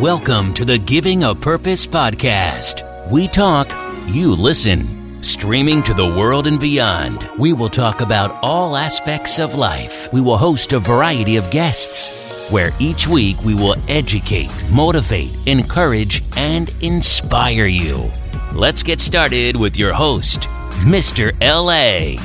Welcome 0.00 0.54
to 0.54 0.64
the 0.64 0.76
Giving 0.76 1.22
a 1.22 1.36
Purpose 1.36 1.86
podcast. 1.86 2.82
We 3.12 3.28
talk, 3.28 3.68
you 4.08 4.34
listen. 4.34 5.22
Streaming 5.22 5.84
to 5.84 5.94
the 5.94 6.04
world 6.04 6.48
and 6.48 6.58
beyond, 6.58 7.30
we 7.38 7.52
will 7.52 7.68
talk 7.68 8.00
about 8.00 8.32
all 8.42 8.76
aspects 8.76 9.38
of 9.38 9.54
life. 9.54 10.12
We 10.12 10.20
will 10.20 10.36
host 10.36 10.72
a 10.72 10.80
variety 10.80 11.36
of 11.36 11.48
guests, 11.52 12.50
where 12.50 12.70
each 12.80 13.06
week 13.06 13.36
we 13.44 13.54
will 13.54 13.76
educate, 13.88 14.50
motivate, 14.74 15.30
encourage, 15.46 16.22
and 16.36 16.74
inspire 16.80 17.66
you. 17.66 18.10
Let's 18.52 18.82
get 18.82 19.00
started 19.00 19.54
with 19.54 19.78
your 19.78 19.92
host, 19.92 20.48
Mr. 20.88 21.30
LA. 21.40 22.20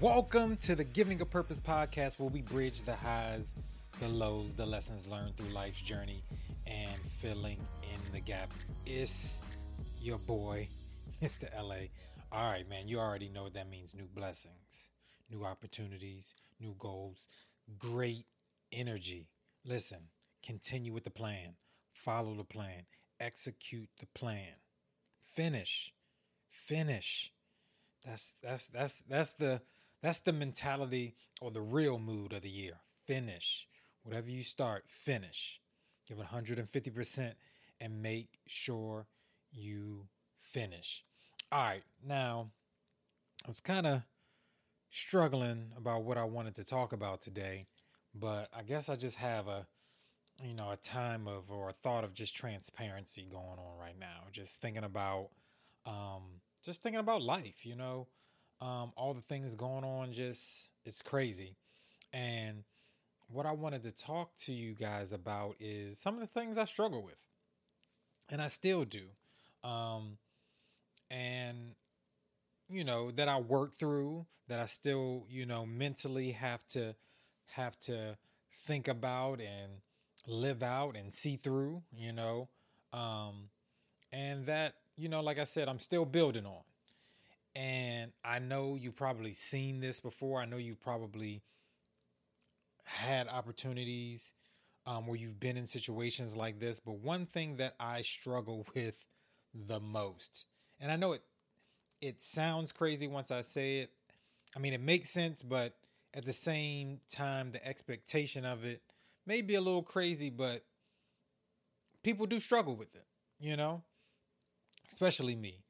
Welcome 0.00 0.56
to 0.58 0.76
the 0.76 0.84
Giving 0.84 1.20
a 1.22 1.26
Purpose 1.26 1.58
podcast 1.58 2.20
where 2.20 2.28
we 2.28 2.42
bridge 2.42 2.82
the 2.82 2.94
highs, 2.94 3.52
the 3.98 4.08
lows, 4.08 4.54
the 4.54 4.64
lessons 4.64 5.08
learned 5.08 5.36
through 5.36 5.48
life's 5.48 5.80
journey, 5.80 6.22
and 6.66 7.00
filling 7.20 7.58
in 7.82 8.12
the 8.12 8.20
gap. 8.20 8.50
It's 8.86 9.38
your 10.00 10.18
boy, 10.18 10.68
Mr. 11.22 11.48
LA. 11.56 11.88
All 12.30 12.50
right, 12.50 12.68
man, 12.68 12.86
you 12.86 13.00
already 13.00 13.28
know 13.28 13.42
what 13.44 13.54
that 13.54 13.68
means 13.68 13.94
new 13.94 14.08
blessings, 14.14 14.90
new 15.30 15.44
opportunities, 15.44 16.34
new 16.60 16.76
goals, 16.78 17.26
great 17.78 18.26
energy. 18.70 19.26
Listen, 19.64 19.98
continue 20.44 20.92
with 20.92 21.04
the 21.04 21.10
plan, 21.10 21.54
follow 21.92 22.34
the 22.34 22.44
plan, 22.44 22.82
execute 23.18 23.88
the 23.98 24.06
plan, 24.06 24.54
finish, 25.34 25.92
finish. 26.50 27.32
That's 28.06 28.36
that's 28.42 28.68
that's 28.68 29.02
that's 29.08 29.34
the 29.34 29.60
that's 30.02 30.20
the 30.20 30.32
mentality 30.32 31.16
or 31.40 31.50
the 31.50 31.60
real 31.62 31.98
mood 31.98 32.32
of 32.32 32.42
the 32.42 32.48
year. 32.48 32.74
Finish. 33.06 33.66
Whatever 34.02 34.30
you 34.30 34.42
start, 34.42 34.84
finish. 34.86 35.60
Give 36.06 36.18
it 36.18 36.26
150% 36.26 37.32
and 37.80 38.02
make 38.02 38.38
sure 38.46 39.06
you 39.52 40.06
finish. 40.40 41.04
All 41.52 41.62
right. 41.62 41.82
Now, 42.06 42.50
I 43.44 43.48
was 43.48 43.60
kind 43.60 43.86
of 43.86 44.02
struggling 44.90 45.72
about 45.76 46.04
what 46.04 46.18
I 46.18 46.24
wanted 46.24 46.54
to 46.56 46.64
talk 46.64 46.92
about 46.92 47.20
today, 47.20 47.66
but 48.14 48.48
I 48.56 48.62
guess 48.62 48.88
I 48.88 48.96
just 48.96 49.16
have 49.16 49.48
a 49.48 49.66
you 50.44 50.54
know, 50.54 50.70
a 50.70 50.76
time 50.76 51.26
of 51.26 51.50
or 51.50 51.68
a 51.68 51.72
thought 51.72 52.04
of 52.04 52.14
just 52.14 52.36
transparency 52.36 53.26
going 53.28 53.58
on 53.58 53.76
right 53.76 53.98
now. 53.98 54.22
Just 54.30 54.60
thinking 54.60 54.84
about 54.84 55.30
um 55.84 56.40
just 56.64 56.82
thinking 56.82 57.00
about 57.00 57.22
life, 57.22 57.66
you 57.66 57.74
know 57.74 58.06
um, 58.60 58.92
all 58.96 59.14
the 59.14 59.22
things 59.22 59.54
going 59.54 59.84
on 59.84 60.12
just 60.12 60.72
it's 60.84 61.02
crazy 61.02 61.56
and 62.12 62.64
what 63.30 63.46
i 63.46 63.52
wanted 63.52 63.82
to 63.82 63.92
talk 63.92 64.34
to 64.36 64.52
you 64.52 64.74
guys 64.74 65.12
about 65.12 65.56
is 65.60 65.98
some 65.98 66.14
of 66.14 66.20
the 66.20 66.26
things 66.26 66.58
i 66.58 66.64
struggle 66.64 67.02
with 67.02 67.22
and 68.30 68.40
i 68.40 68.46
still 68.46 68.84
do 68.84 69.02
um, 69.64 70.16
and 71.10 71.74
you 72.68 72.84
know 72.84 73.10
that 73.10 73.28
i 73.28 73.38
work 73.38 73.74
through 73.74 74.24
that 74.48 74.58
i 74.58 74.66
still 74.66 75.24
you 75.28 75.46
know 75.46 75.66
mentally 75.66 76.32
have 76.32 76.66
to 76.68 76.94
have 77.46 77.78
to 77.80 78.16
think 78.66 78.88
about 78.88 79.40
and 79.40 79.72
live 80.26 80.62
out 80.62 80.96
and 80.96 81.12
see 81.12 81.36
through 81.36 81.82
you 81.96 82.12
know 82.12 82.48
um, 82.92 83.48
and 84.12 84.46
that 84.46 84.74
you 84.96 85.08
know 85.08 85.20
like 85.20 85.38
i 85.38 85.44
said 85.44 85.68
i'm 85.68 85.78
still 85.78 86.04
building 86.04 86.46
on 86.46 86.62
and 87.58 88.12
I 88.24 88.38
know 88.38 88.76
you've 88.80 88.94
probably 88.94 89.32
seen 89.32 89.80
this 89.80 89.98
before. 89.98 90.40
I 90.40 90.44
know 90.44 90.58
you've 90.58 90.80
probably 90.80 91.42
had 92.88 93.28
opportunities 93.28 94.34
um, 94.86 95.06
where 95.06 95.16
you've 95.16 95.38
been 95.38 95.56
in 95.56 95.66
situations 95.66 96.36
like 96.36 96.58
this. 96.58 96.80
But 96.80 96.98
one 97.00 97.26
thing 97.26 97.56
that 97.58 97.74
I 97.78 98.02
struggle 98.02 98.66
with 98.74 99.04
the 99.54 99.80
most, 99.80 100.46
and 100.80 100.90
I 100.90 100.96
know 100.96 101.12
it 101.12 101.22
it 102.00 102.20
sounds 102.20 102.72
crazy 102.72 103.06
once 103.06 103.30
I 103.30 103.42
say 103.42 103.78
it. 103.78 103.90
I 104.56 104.60
mean, 104.60 104.72
it 104.72 104.80
makes 104.80 105.10
sense, 105.10 105.42
but 105.42 105.74
at 106.14 106.24
the 106.24 106.32
same 106.32 107.00
time, 107.10 107.52
the 107.52 107.66
expectation 107.66 108.44
of 108.44 108.64
it 108.64 108.82
may 109.26 109.42
be 109.42 109.56
a 109.56 109.60
little 109.60 109.82
crazy, 109.82 110.30
but 110.30 110.64
people 112.02 112.26
do 112.26 112.40
struggle 112.40 112.76
with 112.76 112.94
it, 112.94 113.04
you 113.40 113.56
know, 113.56 113.82
especially 114.90 115.34
me. 115.34 115.64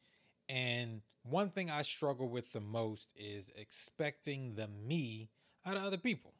And 0.49 1.01
one 1.23 1.51
thing 1.51 1.71
I 1.71 1.83
struggle 1.83 2.29
with 2.29 2.53
the 2.53 2.61
most 2.61 3.11
is 3.17 3.51
expecting 3.57 4.55
the 4.55 4.69
me 4.69 5.31
out 5.67 5.77
of 5.77 5.83
other 5.83 5.99
people. 5.99 6.33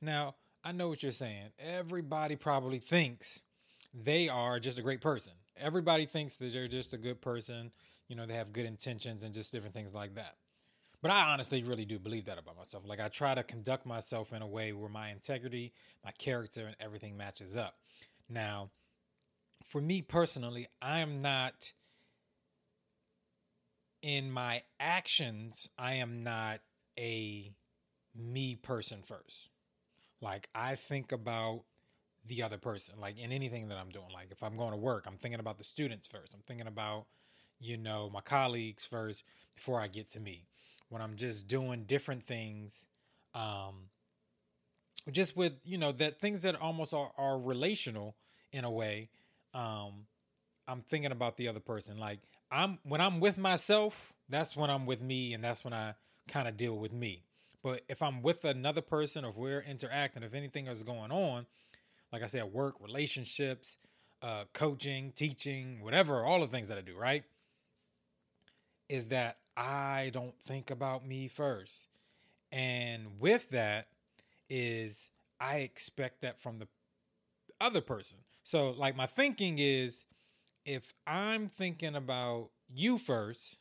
Now, 0.00 0.34
I 0.64 0.72
know 0.72 0.88
what 0.88 1.02
you're 1.02 1.12
saying. 1.12 1.50
Everybody 1.58 2.36
probably 2.36 2.78
thinks 2.78 3.42
they 3.94 4.28
are 4.28 4.60
just 4.60 4.78
a 4.78 4.82
great 4.82 5.00
person. 5.00 5.32
Everybody 5.56 6.06
thinks 6.06 6.36
that 6.36 6.52
they're 6.52 6.68
just 6.68 6.94
a 6.94 6.98
good 6.98 7.20
person. 7.20 7.70
You 8.08 8.16
know, 8.16 8.26
they 8.26 8.34
have 8.34 8.52
good 8.52 8.66
intentions 8.66 9.22
and 9.22 9.34
just 9.34 9.52
different 9.52 9.74
things 9.74 9.94
like 9.94 10.14
that. 10.14 10.36
But 11.02 11.10
I 11.10 11.32
honestly 11.32 11.62
really 11.62 11.86
do 11.86 11.98
believe 11.98 12.26
that 12.26 12.38
about 12.38 12.56
myself. 12.56 12.84
Like, 12.86 13.00
I 13.00 13.08
try 13.08 13.34
to 13.34 13.42
conduct 13.42 13.86
myself 13.86 14.32
in 14.32 14.42
a 14.42 14.46
way 14.46 14.72
where 14.72 14.90
my 14.90 15.10
integrity, 15.10 15.72
my 16.04 16.12
character, 16.12 16.66
and 16.66 16.76
everything 16.78 17.16
matches 17.16 17.56
up. 17.56 17.76
Now, 18.28 18.70
for 19.64 19.80
me 19.80 20.02
personally, 20.02 20.66
I 20.82 21.00
am 21.00 21.22
not 21.22 21.72
in 24.02 24.30
my 24.30 24.62
actions, 24.78 25.68
I 25.78 25.94
am 25.94 26.22
not 26.22 26.60
a 26.98 27.50
me 28.14 28.56
person 28.56 29.02
first. 29.02 29.50
Like 30.20 30.48
I 30.54 30.76
think 30.76 31.12
about 31.12 31.62
the 32.26 32.42
other 32.42 32.58
person, 32.58 32.96
like 33.00 33.18
in 33.18 33.32
anything 33.32 33.68
that 33.68 33.78
I'm 33.78 33.90
doing. 33.90 34.12
Like 34.12 34.28
if 34.30 34.42
I'm 34.42 34.56
going 34.56 34.72
to 34.72 34.76
work, 34.76 35.04
I'm 35.06 35.16
thinking 35.16 35.40
about 35.40 35.58
the 35.58 35.64
students 35.64 36.06
first. 36.06 36.34
I'm 36.34 36.42
thinking 36.42 36.66
about, 36.66 37.06
you 37.58 37.76
know, 37.76 38.10
my 38.12 38.20
colleagues 38.20 38.86
first 38.86 39.24
before 39.54 39.80
I 39.80 39.88
get 39.88 40.10
to 40.10 40.20
me. 40.20 40.46
When 40.88 41.00
I'm 41.00 41.16
just 41.16 41.46
doing 41.46 41.84
different 41.84 42.26
things, 42.26 42.88
um, 43.34 43.88
just 45.10 45.36
with, 45.36 45.52
you 45.64 45.78
know, 45.78 45.92
that 45.92 46.20
things 46.20 46.42
that 46.42 46.60
almost 46.60 46.92
are, 46.92 47.10
are 47.16 47.38
relational 47.38 48.16
in 48.52 48.64
a 48.64 48.70
way, 48.70 49.08
um, 49.54 50.06
I'm 50.68 50.82
thinking 50.82 51.12
about 51.12 51.36
the 51.36 51.48
other 51.48 51.60
person. 51.60 51.98
Like 51.98 52.18
I'm 52.50 52.78
when 52.82 53.00
I'm 53.00 53.20
with 53.20 53.38
myself, 53.38 54.12
that's 54.28 54.56
when 54.56 54.70
I'm 54.70 54.86
with 54.86 55.00
me 55.00 55.32
and 55.34 55.42
that's 55.42 55.64
when 55.64 55.72
I 55.72 55.94
kind 56.28 56.48
of 56.48 56.56
deal 56.56 56.76
with 56.76 56.92
me. 56.92 57.24
But 57.62 57.82
if 57.88 58.02
I'm 58.02 58.22
with 58.22 58.44
another 58.44 58.80
person 58.80 59.24
or 59.24 59.30
if 59.30 59.36
we're 59.36 59.60
interacting, 59.60 60.22
if 60.22 60.34
anything 60.34 60.66
is 60.66 60.82
going 60.82 61.12
on, 61.12 61.46
like 62.12 62.22
I 62.22 62.26
said, 62.26 62.44
work, 62.52 62.74
relationships, 62.80 63.76
uh, 64.22 64.44
coaching, 64.52 65.12
teaching, 65.14 65.82
whatever, 65.82 66.24
all 66.24 66.40
the 66.40 66.46
things 66.46 66.68
that 66.68 66.78
I 66.78 66.82
do, 66.82 66.96
right? 66.96 67.24
Is 68.88 69.08
that 69.08 69.38
I 69.56 70.10
don't 70.12 70.38
think 70.40 70.70
about 70.70 71.06
me 71.06 71.28
first. 71.28 71.88
And 72.50 73.20
with 73.20 73.48
that 73.50 73.88
is 74.48 75.10
I 75.38 75.58
expect 75.58 76.22
that 76.22 76.40
from 76.40 76.58
the 76.58 76.68
other 77.60 77.80
person. 77.80 78.18
So 78.42 78.70
like 78.70 78.96
my 78.96 79.06
thinking 79.06 79.58
is 79.58 80.06
if 80.64 80.92
I'm 81.06 81.48
thinking 81.48 81.94
about 81.94 82.50
you 82.68 82.98
first 82.98 83.56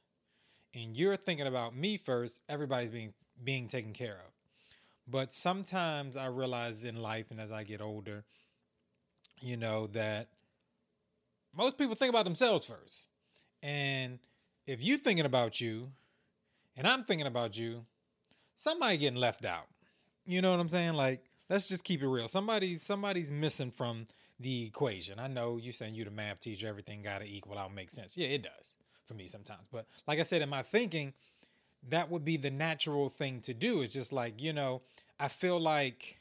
and 0.74 0.96
you're 0.96 1.18
thinking 1.18 1.48
about 1.48 1.76
me 1.76 1.98
first, 1.98 2.42
everybody's 2.50 2.92
being 2.92 3.14
being 3.44 3.68
taken 3.68 3.94
care 3.94 4.14
of. 4.16 4.32
But 5.08 5.34
sometimes 5.34 6.18
I 6.18 6.28
realize 6.28 6.86
in 6.86 6.98
life 6.98 7.32
and 7.32 7.40
as 7.40 7.52
I 7.52 7.64
get 7.64 7.82
older, 7.82 8.24
you 9.42 9.58
know, 9.58 9.88
that 9.88 10.30
most 11.56 11.78
people 11.78 11.96
think 11.96 12.10
about 12.10 12.26
themselves 12.26 12.64
first. 12.66 13.08
And 13.64 14.20
if 14.68 14.84
you 14.84 14.98
thinking 14.98 15.26
about 15.26 15.60
you 15.60 15.90
and 16.78 16.88
I'm 16.88 17.04
thinking 17.04 17.28
about 17.28 17.58
you, 17.58 17.86
somebody 18.56 18.98
getting 18.98 19.20
left 19.20 19.46
out. 19.46 19.68
You 20.26 20.42
know 20.42 20.52
what 20.52 20.60
I'm 20.60 20.70
saying? 20.70 20.94
Like, 20.94 21.24
let's 21.50 21.68
just 21.68 21.84
keep 21.84 22.04
it 22.04 22.08
real. 22.08 22.28
Somebody's 22.28 22.84
somebody's 22.84 23.32
missing 23.32 23.72
from 23.72 24.06
the 24.40 24.66
equation. 24.68 25.20
I 25.20 25.28
know 25.28 25.58
you're 25.58 25.74
saying 25.74 25.96
you're 25.96 26.06
the 26.06 26.12
math 26.12 26.40
teacher, 26.40 26.68
everything 26.68 27.02
got 27.02 27.20
to 27.20 27.28
equal 27.28 27.58
out, 27.58 27.74
make 27.74 27.90
sense. 27.90 28.16
Yeah, 28.16 28.28
it 28.28 28.44
does 28.44 28.78
for 29.06 29.16
me 29.16 29.28
sometimes. 29.28 29.68
But 29.72 29.88
like 30.08 30.20
I 30.20 30.24
said, 30.24 30.42
in 30.42 30.50
my 30.50 30.62
thinking, 30.62 31.14
that 31.88 32.12
would 32.12 32.26
be 32.26 32.38
the 32.38 32.52
natural 32.52 33.10
thing 33.10 33.42
to 33.42 33.54
do. 33.54 33.82
It's 33.82 33.94
just 33.94 34.12
like, 34.12 34.42
you 34.42 34.54
know, 34.54 34.82
I 35.20 35.28
feel 35.28 35.60
like 35.60 36.18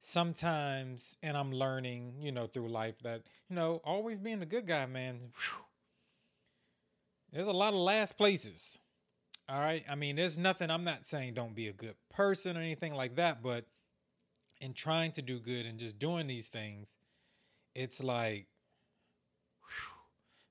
sometimes, 0.00 1.16
and 1.22 1.36
I'm 1.36 1.52
learning, 1.52 2.14
you 2.20 2.32
know, 2.32 2.46
through 2.46 2.68
life 2.68 2.96
that, 3.02 3.22
you 3.48 3.56
know, 3.56 3.82
always 3.84 4.18
being 4.18 4.40
the 4.40 4.46
good 4.46 4.66
guy, 4.66 4.86
man, 4.86 5.18
whew, 5.20 5.64
there's 7.32 7.46
a 7.46 7.52
lot 7.52 7.74
of 7.74 7.80
last 7.80 8.16
places. 8.16 8.78
All 9.48 9.60
right. 9.60 9.84
I 9.90 9.96
mean, 9.96 10.16
there's 10.16 10.38
nothing, 10.38 10.70
I'm 10.70 10.84
not 10.84 11.04
saying 11.04 11.34
don't 11.34 11.54
be 11.54 11.68
a 11.68 11.72
good 11.72 11.96
person 12.08 12.56
or 12.56 12.60
anything 12.60 12.94
like 12.94 13.16
that, 13.16 13.42
but 13.42 13.64
in 14.60 14.74
trying 14.74 15.12
to 15.12 15.22
do 15.22 15.40
good 15.40 15.66
and 15.66 15.78
just 15.78 15.98
doing 15.98 16.26
these 16.26 16.48
things, 16.48 16.88
it's 17.74 18.02
like 18.02 18.46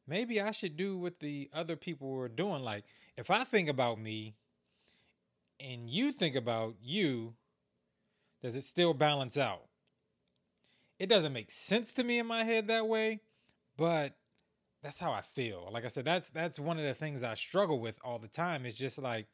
maybe 0.10 0.42
I 0.42 0.52
should 0.52 0.76
do 0.76 0.98
what 0.98 1.20
the 1.20 1.50
other 1.54 1.76
people 1.76 2.10
were 2.10 2.30
doing. 2.30 2.64
Like 2.64 2.84
if 3.16 3.32
I 3.32 3.44
think 3.44 3.70
about 3.70 4.00
me 4.00 4.36
and 5.60 5.90
you 5.90 6.12
think 6.12 6.36
about 6.36 6.76
you, 6.82 7.36
does 8.42 8.56
it 8.56 8.64
still 8.64 8.94
balance 8.94 9.38
out? 9.38 9.70
it 11.00 11.08
doesn't 11.08 11.34
make 11.34 11.50
sense 11.50 11.94
to 11.94 12.04
me 12.04 12.20
in 12.20 12.28
my 12.28 12.44
head 12.44 12.68
that 12.68 12.88
way, 12.88 13.22
but 13.78 14.16
that's 14.84 15.00
how 15.00 15.12
I 15.12 15.22
feel. 15.22 15.70
Like 15.72 15.86
I 15.86 15.88
said, 15.88 16.06
that's 16.06 16.30
that's 16.30 16.60
one 16.60 16.78
of 16.78 16.84
the 16.84 16.94
things 16.94 17.24
I 17.24 17.34
struggle 17.34 17.80
with 17.80 17.98
all 18.04 18.20
the 18.20 18.28
time. 18.28 18.66
It's 18.66 18.76
just 18.76 19.02
like, 19.02 19.28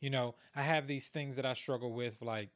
you 0.00 0.10
know, 0.10 0.34
I 0.54 0.62
have 0.62 0.86
these 0.86 1.08
things 1.08 1.36
that 1.36 1.46
I 1.46 1.54
struggle 1.54 1.92
with, 1.92 2.20
like, 2.20 2.50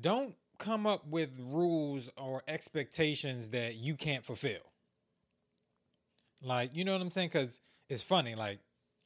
don't 0.00 0.34
come 0.58 0.86
up 0.86 1.06
with 1.06 1.38
rules 1.38 2.10
or 2.16 2.42
expectations 2.48 3.50
that 3.50 3.74
you 3.74 3.94
can't 3.94 4.24
fulfill. 4.24 4.71
Like, 6.42 6.70
you 6.74 6.84
know 6.84 6.92
what 6.92 7.00
I'm 7.00 7.10
saying? 7.10 7.28
Because 7.28 7.60
it's 7.88 8.02
funny. 8.02 8.34
Like, 8.34 8.60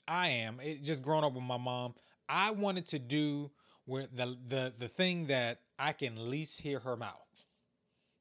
I 0.09 0.29
am 0.29 0.61
it, 0.61 0.83
just 0.83 1.03
growing 1.03 1.25
up 1.25 1.35
with 1.35 1.43
my 1.43 1.57
mom. 1.57 1.95
I 2.29 2.51
wanted 2.51 2.87
to 2.89 2.99
do 2.99 3.51
where 3.85 4.07
the 4.13 4.37
the 4.49 4.75
the 4.79 4.89
thing 4.89 5.27
that 5.29 5.61
I 5.79 5.93
can 5.93 6.31
least 6.31 6.61
hear 6.61 6.79
her 6.81 6.97
mouth. 6.97 7.13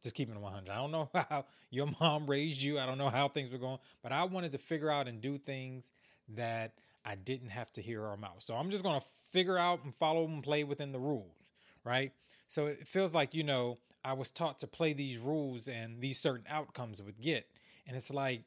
Just 0.03 0.15
keeping 0.15 0.35
it 0.35 0.41
100. 0.41 0.69
I 0.69 0.75
don't 0.75 0.91
know 0.91 1.09
how 1.29 1.45
your 1.71 1.87
mom 1.99 2.27
raised 2.27 2.61
you. 2.61 2.77
I 2.79 2.85
don't 2.85 2.97
know 2.97 3.09
how 3.09 3.27
things 3.27 3.49
were 3.49 3.57
going, 3.57 3.79
but 4.03 4.11
I 4.11 4.23
wanted 4.23 4.51
to 4.51 4.57
figure 4.59 4.91
out 4.91 5.07
and 5.07 5.19
do 5.21 5.37
things 5.37 5.91
that 6.35 6.73
I 7.03 7.15
didn't 7.15 7.49
have 7.49 7.71
to 7.73 7.81
hear 7.81 8.01
her 8.01 8.17
mouth. 8.17 8.41
So 8.41 8.55
I'm 8.55 8.69
just 8.69 8.83
to 8.83 9.05
figure 9.31 9.57
out 9.57 9.83
and 9.83 9.93
follow 9.93 10.25
and 10.25 10.43
play 10.43 10.63
within 10.63 10.91
the 10.91 10.99
rules, 10.99 11.49
right? 11.83 12.11
So 12.47 12.67
it 12.67 12.87
feels 12.87 13.13
like, 13.13 13.33
you 13.33 13.43
know, 13.43 13.77
I 14.03 14.13
was 14.13 14.31
taught 14.31 14.59
to 14.59 14.67
play 14.67 14.93
these 14.93 15.17
rules 15.17 15.67
and 15.67 16.01
these 16.01 16.19
certain 16.19 16.45
outcomes 16.49 17.01
would 17.01 17.19
get. 17.19 17.47
And 17.87 17.95
it's 17.95 18.11
like 18.11 18.43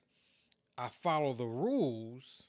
I 0.79 0.89
follow 0.89 1.35
the 1.35 1.47
rules 1.47 2.45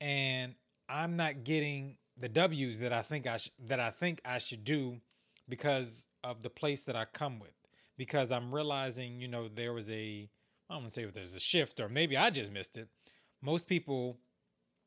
and 0.00 0.54
I'm 0.88 1.16
not 1.16 1.44
getting 1.44 1.96
the 2.16 2.28
W's 2.28 2.80
that 2.80 2.92
I 2.92 3.02
think 3.02 3.26
I 3.26 3.36
sh- 3.36 3.50
that 3.66 3.80
I 3.80 3.90
think 3.90 4.20
I 4.24 4.38
should 4.38 4.64
do 4.64 5.00
because 5.48 6.08
of 6.24 6.42
the 6.42 6.50
place 6.50 6.84
that 6.84 6.96
I 6.96 7.04
come 7.04 7.38
with. 7.38 7.52
Because 7.98 8.32
I'm 8.32 8.54
realizing, 8.54 9.20
you 9.20 9.28
know, 9.28 9.48
there 9.48 9.72
was 9.72 9.90
a 9.90 10.28
I 10.68 10.74
don't 10.74 10.84
want 10.84 10.94
to 10.94 11.00
say 11.00 11.06
if 11.06 11.14
there's 11.14 11.34
a 11.34 11.40
shift 11.40 11.80
or 11.80 11.88
maybe 11.88 12.16
I 12.16 12.30
just 12.30 12.52
missed 12.52 12.76
it. 12.78 12.88
Most 13.42 13.66
people 13.66 14.18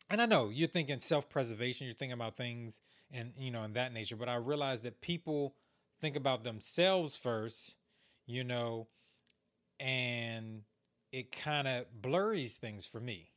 and 0.10 0.22
I 0.22 0.26
know 0.26 0.50
you're 0.50 0.68
thinking 0.68 0.98
self-preservation, 0.98 1.86
you're 1.86 1.94
thinking 1.94 2.14
about 2.14 2.38
things 2.38 2.82
and 3.12 3.34
you 3.38 3.52
know 3.52 3.64
in 3.64 3.74
that 3.74 3.94
nature, 3.94 4.16
but 4.16 4.30
I 4.30 4.36
realize 4.36 4.82
that 4.82 5.02
people 5.02 5.56
think 6.02 6.16
about 6.16 6.44
themselves 6.44 7.16
first, 7.16 7.76
you 8.26 8.44
know, 8.44 8.88
and 9.80 10.64
it 11.12 11.32
kind 11.32 11.68
of 11.68 11.86
blurs 12.02 12.58
things 12.58 12.86
for 12.86 13.00
me. 13.00 13.32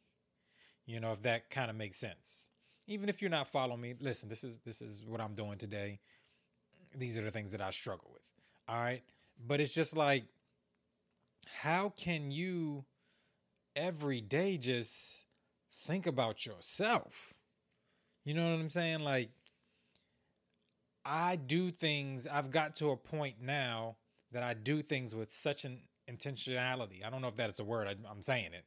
You 0.87 1.01
know, 1.01 1.13
if 1.13 1.23
that 1.23 1.51
kind 1.51 1.71
of 1.71 1.77
makes 1.77 1.97
sense. 1.97 2.49
Even 2.89 3.09
if 3.09 3.23
you're 3.23 3.31
not 3.31 3.49
following 3.49 3.81
me, 3.81 3.95
listen, 4.01 4.29
this 4.29 4.43
is 4.45 4.59
this 4.65 4.83
is 4.83 5.05
what 5.07 5.21
I'm 5.21 5.35
doing 5.35 5.59
today. 5.59 6.01
These 6.97 7.17
are 7.17 7.23
the 7.23 7.31
things 7.31 7.53
that 7.53 7.61
I 7.61 7.71
struggle 7.71 8.11
with. 8.13 8.23
All 8.69 8.77
right? 8.77 9.03
But 9.47 9.61
it's 9.61 9.73
just 9.73 9.97
like 9.97 10.25
how 11.47 11.91
can 11.91 12.31
you 12.31 12.85
every 13.77 14.21
day 14.21 14.59
just 14.59 15.25
think 15.87 16.07
about 16.07 16.47
yourself? 16.47 17.35
You 18.25 18.35
know 18.35 18.45
what 18.45 18.61
I'm 18.61 18.71
saying? 18.71 19.01
Like 19.01 19.31
I 21.05 21.37
do 21.37 21.71
things, 21.71 22.27
I've 22.27 22.51
got 22.51 22.77
to 22.77 22.91
a 22.91 22.97
point 22.97 23.37
now 23.41 23.97
that 24.33 24.43
I 24.43 24.55
do 24.55 24.83
things 24.83 25.15
with 25.15 25.31
such 25.31 25.65
an 25.65 25.81
intentionality. 26.13 27.05
I 27.05 27.11
don't 27.11 27.23
know 27.23 27.29
if 27.29 27.37
that 27.37 27.51
is 27.51 27.61
a 27.61 27.65
word. 27.65 27.89
I, 27.89 27.97
I'm 28.11 28.23
saying 28.23 28.53
it. 28.53 28.65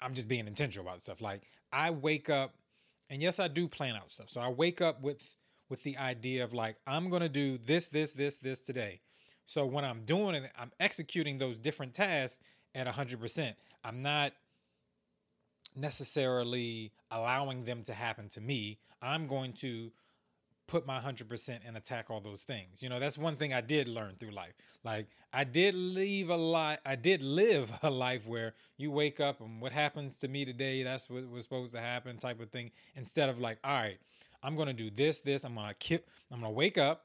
I'm 0.00 0.14
just 0.14 0.28
being 0.28 0.46
intentional 0.46 0.86
about 0.86 1.00
stuff. 1.00 1.20
Like 1.20 1.42
I 1.72 1.90
wake 1.90 2.28
up, 2.30 2.54
and 3.10 3.22
yes, 3.22 3.38
I 3.38 3.48
do 3.48 3.68
plan 3.68 3.96
out 3.96 4.10
stuff. 4.10 4.30
So 4.30 4.40
I 4.40 4.48
wake 4.48 4.80
up 4.80 5.00
with 5.00 5.22
with 5.68 5.82
the 5.84 5.96
idea 5.96 6.44
of 6.44 6.52
like 6.52 6.76
I'm 6.86 7.08
gonna 7.10 7.28
do 7.28 7.58
this, 7.58 7.88
this, 7.88 8.12
this, 8.12 8.38
this 8.38 8.60
today. 8.60 9.00
So 9.46 9.64
when 9.64 9.84
I'm 9.84 10.04
doing 10.04 10.34
it, 10.34 10.50
I'm 10.58 10.70
executing 10.80 11.38
those 11.38 11.58
different 11.58 11.94
tasks 11.94 12.44
at 12.74 12.86
100%. 12.86 13.54
I'm 13.84 14.02
not 14.02 14.32
necessarily 15.74 16.92
allowing 17.10 17.64
them 17.64 17.82
to 17.84 17.94
happen 17.94 18.28
to 18.30 18.40
me. 18.40 18.78
I'm 19.00 19.26
going 19.26 19.52
to 19.54 19.90
put 20.72 20.86
my 20.86 20.98
100% 20.98 21.58
and 21.66 21.76
attack 21.76 22.06
all 22.08 22.22
those 22.22 22.44
things. 22.44 22.82
You 22.82 22.88
know, 22.88 22.98
that's 22.98 23.18
one 23.18 23.36
thing 23.36 23.52
I 23.52 23.60
did 23.60 23.88
learn 23.88 24.14
through 24.18 24.30
life. 24.30 24.54
Like 24.82 25.06
I 25.30 25.44
did 25.44 25.74
leave 25.74 26.30
a 26.30 26.36
lot 26.36 26.78
I 26.86 26.96
did 26.96 27.22
live 27.22 27.70
a 27.82 27.90
life 27.90 28.26
where 28.26 28.54
you 28.78 28.90
wake 28.90 29.20
up 29.20 29.42
and 29.42 29.60
what 29.60 29.72
happens 29.72 30.16
to 30.18 30.28
me 30.28 30.46
today, 30.46 30.82
that's 30.82 31.10
what 31.10 31.28
was 31.30 31.42
supposed 31.42 31.74
to 31.74 31.80
happen 31.80 32.16
type 32.16 32.40
of 32.40 32.48
thing 32.48 32.70
instead 32.96 33.28
of 33.28 33.38
like, 33.38 33.58
all 33.62 33.74
right, 33.74 33.98
I'm 34.42 34.56
going 34.56 34.68
to 34.68 34.72
do 34.72 34.88
this 34.88 35.20
this, 35.20 35.44
I'm 35.44 35.56
going 35.56 35.68
to 35.68 35.74
kill 35.74 35.98
I'm 36.30 36.40
going 36.40 36.50
to 36.50 36.56
wake 36.56 36.78
up 36.78 37.04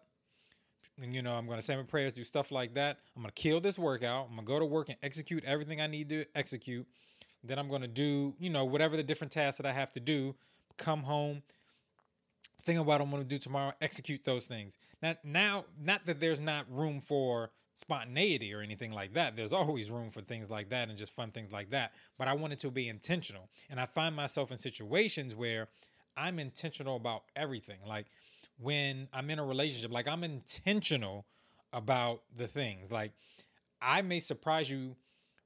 and 1.02 1.14
you 1.14 1.22
know, 1.22 1.34
I'm 1.34 1.46
going 1.46 1.60
to 1.60 1.66
say 1.66 1.76
my 1.76 1.84
prayers, 1.84 2.14
do 2.14 2.24
stuff 2.24 2.52
like 2.52 2.74
that. 2.76 3.00
I'm 3.18 3.22
going 3.22 3.34
to 3.36 3.42
kill 3.42 3.60
this 3.60 3.78
workout. 3.78 4.28
I'm 4.30 4.36
going 4.36 4.48
to 4.48 4.54
go 4.54 4.60
to 4.60 4.66
work 4.66 4.88
and 4.88 4.98
execute 5.04 5.44
everything 5.44 5.82
I 5.82 5.88
need 5.88 6.08
to 6.08 6.24
execute. 6.36 6.88
Then 7.44 7.60
I'm 7.60 7.68
going 7.68 7.82
to 7.82 7.88
do, 7.90 8.34
you 8.40 8.50
know, 8.50 8.64
whatever 8.64 8.96
the 8.96 9.04
different 9.04 9.34
tasks 9.34 9.58
that 9.58 9.66
I 9.66 9.74
have 9.74 9.92
to 9.94 10.00
do, 10.00 10.36
come 10.78 11.04
home, 11.04 11.44
think 12.68 12.80
about 12.80 13.00
what 13.00 13.02
I'm 13.02 13.10
going 13.10 13.24
to 13.24 13.28
do 13.28 13.38
tomorrow, 13.38 13.72
execute 13.82 14.26
those 14.26 14.46
things. 14.46 14.78
Now, 15.02 15.16
now, 15.24 15.66
not 15.82 16.06
that 16.06 16.20
there's 16.20 16.42
not 16.42 16.66
room 16.70 17.00
for 17.00 17.50
spontaneity 17.76 18.54
or 18.54 18.60
anything 18.60 18.92
like 18.92 19.14
that. 19.14 19.38
There's 19.38 19.54
always 19.54 19.90
room 19.90 20.10
for 20.10 20.22
things 20.22 20.50
like 20.50 20.70
that 20.70 20.90
and 20.90 20.98
just 20.98 21.16
fun 21.16 21.32
things 21.32 21.52
like 21.52 21.70
that. 21.70 21.94
But 22.18 22.28
I 22.28 22.34
want 22.34 22.52
it 22.54 22.60
to 22.60 22.70
be 22.70 22.90
intentional. 22.90 23.50
And 23.70 23.80
I 23.80 23.86
find 23.86 24.14
myself 24.14 24.52
in 24.52 24.58
situations 24.58 25.34
where 25.34 25.70
I'm 26.18 26.40
intentional 26.40 26.98
about 26.98 27.24
everything. 27.38 27.78
Like 27.88 28.08
when 28.60 29.08
I'm 29.14 29.30
in 29.30 29.40
a 29.40 29.46
relationship, 29.46 29.92
like 29.92 30.08
I'm 30.08 30.26
intentional 30.26 31.26
about 31.72 32.24
the 32.36 32.48
things. 32.48 32.92
Like 32.92 33.14
I 33.82 34.02
may 34.02 34.20
surprise 34.20 34.70
you 34.70 34.98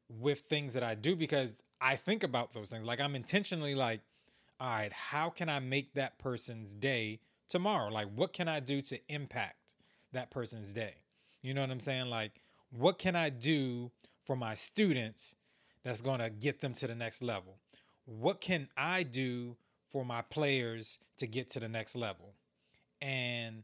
with 0.09 0.39
things 0.41 0.74
that 0.74 0.83
I 0.83 0.95
do 0.95 1.15
because 1.15 1.50
I 1.79 1.97
think 1.97 2.24
about 2.24 2.53
those 2.53 2.71
things. 2.71 2.85
Like 2.85 3.00
I'm 3.00 3.15
intentionally 3.15 3.75
like, 3.75 4.01
all 4.62 4.69
right, 4.69 4.94
how 4.94 5.31
can 5.31 5.50
I 5.50 5.58
make 5.58 5.96
that 5.96 6.19
person's 6.19 6.75
day 6.75 7.19
tomorrow? 7.50 7.90
Like, 7.90 8.10
what 8.13 8.31
can 8.31 8.48
I 8.48 8.60
do 8.60 8.80
to 8.84 9.00
impact 9.10 9.74
that 10.13 10.30
person's 10.30 10.72
day? 10.72 10.94
You 11.42 11.56
know 11.56 11.62
what 11.62 11.72
I'm 11.72 11.80
saying? 11.80 12.12
Like, 12.12 12.44
what 12.69 13.00
can 13.00 13.16
I 13.16 13.31
do 13.31 13.90
for 14.24 14.36
my 14.36 14.54
students 14.54 15.36
that's 15.84 16.02
going 16.02 16.19
to 16.19 16.30
get 16.30 16.62
them 16.62 16.74
to 16.75 16.86
the 16.86 16.94
next 16.94 17.24
level? 17.24 17.58
What 18.06 18.40
can 18.40 18.68
I 18.78 19.02
do 19.02 19.58
for 19.90 20.06
my 20.06 20.22
players 20.22 21.00
to 21.18 21.25
get 21.25 21.50
to 21.54 21.60
the 21.60 21.68
next 21.68 21.96
level? 21.96 22.36
And 23.02 23.63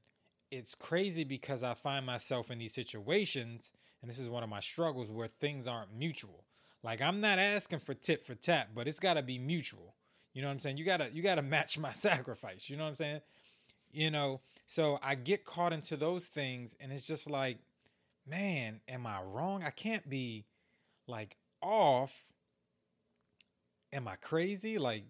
it's 0.50 0.74
crazy 0.74 1.24
because 1.24 1.64
I 1.64 1.76
find 1.76 2.08
myself 2.08 2.50
in 2.50 2.58
these 2.58 2.74
situations, 2.74 3.72
and 4.02 4.10
this 4.10 4.18
is 4.18 4.30
one 4.30 4.42
of 4.42 4.50
my 4.50 4.62
struggles 4.62 5.12
where 5.12 5.28
things 5.28 5.68
aren't 5.68 5.96
mutual. 5.96 6.44
Like, 6.82 7.04
I'm 7.04 7.22
not 7.22 7.38
asking 7.38 7.80
for 7.82 7.94
tit 7.94 8.26
for 8.26 8.34
tat, 8.34 8.70
but 8.74 8.88
it's 8.88 9.00
got 9.00 9.14
to 9.14 9.22
be 9.22 9.38
mutual. 9.38 9.94
You 10.38 10.44
know 10.44 10.50
what 10.50 10.54
I'm 10.54 10.60
saying? 10.60 10.78
You 10.78 10.86
gotta 10.86 11.10
you 11.12 11.24
gotta 11.24 11.42
match 11.42 11.80
my 11.80 11.92
sacrifice. 11.94 12.70
You 12.70 12.78
know 12.78 12.84
what 12.84 12.90
I'm 12.90 12.96
saying? 12.96 13.22
You 13.92 14.12
know, 14.12 14.42
so 14.68 15.00
I 15.02 15.16
get 15.16 15.46
caught 15.46 15.74
into 15.74 15.98
those 15.98 16.28
things, 16.28 16.76
and 16.80 16.92
it's 16.92 17.08
just 17.08 17.28
like, 17.28 17.58
man, 18.30 18.80
am 18.88 19.08
I 19.08 19.20
wrong? 19.20 19.64
I 19.64 19.72
can't 19.72 20.08
be 20.08 20.46
like 21.08 21.36
off. 21.60 22.14
Am 23.92 24.08
I 24.08 24.16
crazy? 24.18 24.78
Like, 24.78 25.06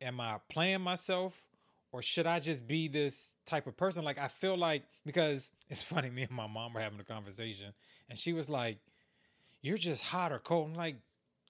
am 0.00 0.20
I 0.20 0.36
playing 0.48 0.82
myself? 0.82 1.42
Or 1.90 2.00
should 2.00 2.28
I 2.28 2.38
just 2.38 2.64
be 2.64 2.86
this 2.86 3.34
type 3.44 3.66
of 3.66 3.76
person? 3.76 4.04
Like, 4.04 4.18
I 4.18 4.28
feel 4.28 4.56
like, 4.56 4.84
because 5.04 5.50
it's 5.68 5.82
funny, 5.82 6.10
me 6.10 6.22
and 6.22 6.30
my 6.30 6.46
mom 6.46 6.74
were 6.74 6.80
having 6.80 7.00
a 7.00 7.04
conversation, 7.04 7.72
and 8.08 8.16
she 8.16 8.32
was 8.32 8.48
like, 8.48 8.78
You're 9.62 9.78
just 9.78 10.00
hot 10.00 10.30
or 10.30 10.38
cold. 10.38 10.68
I'm 10.68 10.74
like, 10.74 10.98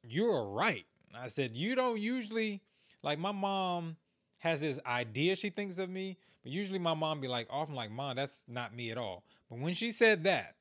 You're 0.02 0.48
right. 0.48 0.86
I 1.14 1.26
said, 1.26 1.54
You 1.54 1.74
don't 1.74 2.00
usually 2.00 2.62
like 3.02 3.18
my 3.18 3.32
mom 3.32 3.96
has 4.38 4.60
this 4.60 4.80
idea 4.86 5.36
she 5.36 5.50
thinks 5.50 5.78
of 5.78 5.90
me, 5.90 6.16
but 6.42 6.52
usually 6.52 6.78
my 6.78 6.94
mom 6.94 7.20
be 7.20 7.28
like, 7.28 7.46
often 7.50 7.74
like, 7.74 7.90
mom, 7.90 8.16
that's 8.16 8.44
not 8.48 8.74
me 8.74 8.90
at 8.90 8.98
all. 8.98 9.24
But 9.50 9.58
when 9.60 9.72
she 9.72 9.92
said 9.92 10.24
that, 10.24 10.54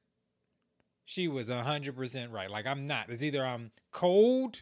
she 1.05 1.29
was 1.29 1.49
hundred 1.49 1.95
percent 1.95 2.31
right. 2.31 2.51
Like 2.51 2.65
I'm 2.65 2.85
not. 2.85 3.09
It's 3.09 3.23
either 3.23 3.45
I'm 3.45 3.71
cold, 3.91 4.61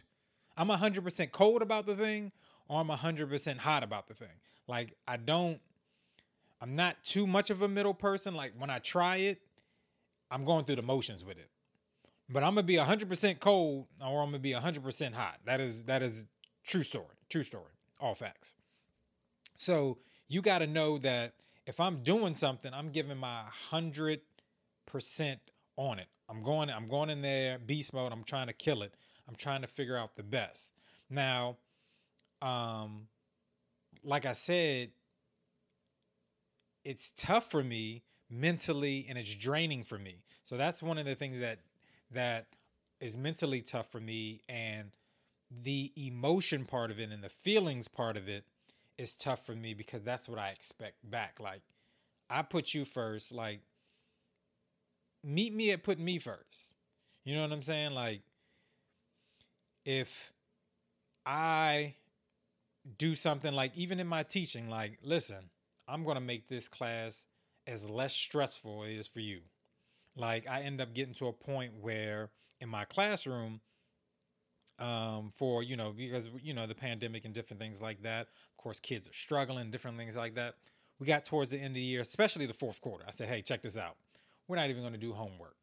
I'm 0.56 0.68
hundred 0.68 1.02
percent 1.02 1.32
cold 1.32 1.60
about 1.60 1.86
the 1.86 1.96
thing, 1.96 2.30
or 2.68 2.80
I'm 2.80 2.88
hundred 2.88 3.28
percent 3.28 3.58
hot 3.58 3.82
about 3.82 4.06
the 4.06 4.14
thing. 4.14 4.28
Like 4.68 4.94
I 5.08 5.16
don't, 5.16 5.58
I'm 6.60 6.76
not 6.76 7.02
too 7.02 7.26
much 7.26 7.50
of 7.50 7.62
a 7.62 7.68
middle 7.68 7.94
person. 7.94 8.34
Like 8.34 8.52
when 8.56 8.70
I 8.70 8.78
try 8.78 9.16
it, 9.16 9.40
I'm 10.30 10.44
going 10.44 10.64
through 10.64 10.76
the 10.76 10.82
motions 10.82 11.24
with 11.24 11.36
it. 11.36 11.50
But 12.28 12.44
I'm 12.44 12.54
gonna 12.54 12.62
be 12.62 12.76
hundred 12.76 13.08
percent 13.08 13.40
cold, 13.40 13.86
or 14.00 14.22
I'm 14.22 14.28
gonna 14.28 14.38
be 14.38 14.52
hundred 14.52 14.84
percent 14.84 15.16
hot. 15.16 15.40
That 15.46 15.60
is 15.60 15.84
that 15.84 16.00
is 16.02 16.26
true 16.64 16.84
story. 16.84 17.15
True 17.28 17.42
story. 17.42 17.72
All 18.00 18.14
facts. 18.14 18.54
So 19.56 19.98
you 20.28 20.42
got 20.42 20.58
to 20.58 20.66
know 20.66 20.98
that 20.98 21.34
if 21.66 21.80
I'm 21.80 22.02
doing 22.02 22.34
something, 22.34 22.72
I'm 22.72 22.90
giving 22.90 23.18
my 23.18 23.42
hundred 23.70 24.20
percent 24.86 25.40
on 25.76 25.98
it. 25.98 26.06
I'm 26.28 26.42
going. 26.42 26.70
I'm 26.70 26.88
going 26.88 27.10
in 27.10 27.22
there 27.22 27.58
beast 27.58 27.92
mode. 27.92 28.12
I'm 28.12 28.24
trying 28.24 28.46
to 28.48 28.52
kill 28.52 28.82
it. 28.82 28.94
I'm 29.28 29.34
trying 29.34 29.62
to 29.62 29.66
figure 29.66 29.96
out 29.96 30.16
the 30.16 30.22
best. 30.22 30.72
Now, 31.10 31.56
um, 32.42 33.08
like 34.04 34.26
I 34.26 34.32
said, 34.34 34.90
it's 36.84 37.12
tough 37.16 37.50
for 37.50 37.62
me 37.62 38.02
mentally 38.30 39.06
and 39.08 39.18
it's 39.18 39.34
draining 39.34 39.84
for 39.84 39.98
me. 39.98 40.22
So 40.44 40.56
that's 40.56 40.82
one 40.82 40.98
of 40.98 41.06
the 41.06 41.14
things 41.14 41.40
that 41.40 41.58
that 42.12 42.46
is 43.00 43.16
mentally 43.16 43.62
tough 43.62 43.90
for 43.90 44.00
me 44.00 44.42
and 44.48 44.90
the 45.50 45.92
emotion 45.96 46.64
part 46.64 46.90
of 46.90 46.98
it 46.98 47.10
and 47.10 47.22
the 47.22 47.28
feelings 47.28 47.88
part 47.88 48.16
of 48.16 48.28
it 48.28 48.44
is 48.98 49.14
tough 49.14 49.44
for 49.44 49.54
me 49.54 49.74
because 49.74 50.02
that's 50.02 50.28
what 50.28 50.38
I 50.38 50.50
expect 50.50 51.08
back. 51.08 51.38
Like 51.40 51.62
I 52.28 52.42
put 52.42 52.74
you 52.74 52.84
first, 52.84 53.32
like 53.32 53.60
meet 55.22 55.54
me 55.54 55.70
at 55.72 55.82
putting 55.82 56.04
me 56.04 56.18
first. 56.18 56.74
You 57.24 57.34
know 57.34 57.42
what 57.42 57.52
I'm 57.52 57.62
saying? 57.62 57.92
Like 57.92 58.22
if 59.84 60.32
I 61.24 61.94
do 62.98 63.14
something 63.14 63.52
like 63.52 63.76
even 63.76 64.00
in 64.00 64.06
my 64.06 64.22
teaching, 64.22 64.68
like, 64.68 64.98
listen, 65.02 65.50
I'm 65.88 66.04
gonna 66.04 66.20
make 66.20 66.48
this 66.48 66.68
class 66.68 67.26
as 67.66 67.88
less 67.88 68.12
stressful 68.12 68.84
as 68.84 68.90
it 68.90 68.94
is 68.94 69.06
for 69.08 69.20
you. 69.20 69.40
Like 70.16 70.48
I 70.48 70.62
end 70.62 70.80
up 70.80 70.94
getting 70.94 71.14
to 71.14 71.28
a 71.28 71.32
point 71.32 71.72
where 71.80 72.30
in 72.60 72.68
my 72.68 72.84
classroom, 72.84 73.60
um, 74.78 75.30
for 75.34 75.62
you 75.62 75.76
know 75.76 75.92
because 75.96 76.28
you 76.42 76.54
know 76.54 76.66
the 76.66 76.74
pandemic 76.74 77.24
and 77.24 77.34
different 77.34 77.60
things 77.60 77.80
like 77.80 78.02
that. 78.02 78.22
Of 78.22 78.56
course, 78.58 78.80
kids 78.80 79.08
are 79.08 79.14
struggling, 79.14 79.70
different 79.70 79.96
things 79.96 80.16
like 80.16 80.34
that. 80.34 80.54
We 80.98 81.06
got 81.06 81.24
towards 81.24 81.50
the 81.50 81.58
end 81.58 81.68
of 81.68 81.74
the 81.74 81.82
year, 81.82 82.00
especially 82.00 82.46
the 82.46 82.54
fourth 82.54 82.80
quarter. 82.80 83.04
I 83.06 83.10
said, 83.10 83.28
hey, 83.28 83.42
check 83.42 83.62
this 83.62 83.76
out. 83.76 83.96
We're 84.48 84.56
not 84.56 84.70
even 84.70 84.82
going 84.82 84.94
to 84.94 84.98
do 84.98 85.12
homework. 85.12 85.56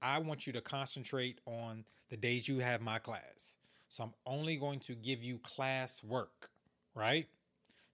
I 0.00 0.18
want 0.18 0.46
you 0.46 0.52
to 0.54 0.60
concentrate 0.60 1.40
on 1.46 1.84
the 2.08 2.16
days 2.16 2.48
you 2.48 2.58
have 2.60 2.80
my 2.80 2.98
class. 2.98 3.56
So 3.88 4.04
I'm 4.04 4.14
only 4.24 4.56
going 4.56 4.80
to 4.80 4.94
give 4.94 5.22
you 5.22 5.38
class 5.38 6.02
work, 6.02 6.50
right? 6.94 7.26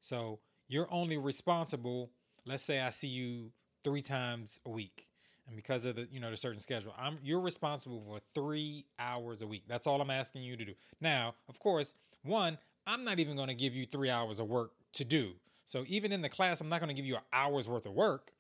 So 0.01 0.39
you're 0.69 0.93
only 0.93 1.17
responsible. 1.17 2.11
Let's 2.45 2.63
say 2.63 2.81
I 2.81 2.91
see 2.91 3.09
you 3.09 3.51
three 3.83 4.03
times 4.03 4.61
a 4.67 4.71
week 4.71 5.09
and 5.47 5.57
because 5.57 5.85
of 5.85 5.97
the 5.97 6.09
you 6.11 6.21
know 6.21 6.31
the 6.31 6.37
certain 6.37 6.61
schedule 6.61 6.95
i'm 6.99 7.19
you're 7.23 7.41
responsible 7.41 8.03
for 8.07 8.21
three 8.35 8.87
hours 8.99 9.43
a 9.43 9.47
week. 9.47 9.65
That's 9.69 9.87
all 9.87 10.01
i'm 10.01 10.11
asking 10.11 10.43
you 10.43 10.57
to 10.57 10.65
do. 10.65 10.75
Now 11.01 11.35
of 11.49 11.59
course 11.59 11.95
one 12.23 12.59
i'm 12.87 13.05
not 13.05 13.19
even 13.19 13.37
going 13.37 13.49
to 13.49 13.55
give 13.55 13.75
you 13.75 13.87
three 13.87 14.11
hours 14.11 14.41
of 14.41 14.49
work 14.49 14.73
to 14.95 15.05
do. 15.05 15.33
So 15.65 15.85
even 15.87 16.13
in 16.13 16.23
the 16.23 16.29
class 16.29 16.61
i'm 16.61 16.69
not 16.69 16.81
going 16.81 16.89
to 16.89 16.95
give 16.95 17.07
you 17.07 17.17
an 17.17 17.23
hour's 17.33 17.69
worth 17.69 17.87
of 17.87 17.93
work. 17.93 18.33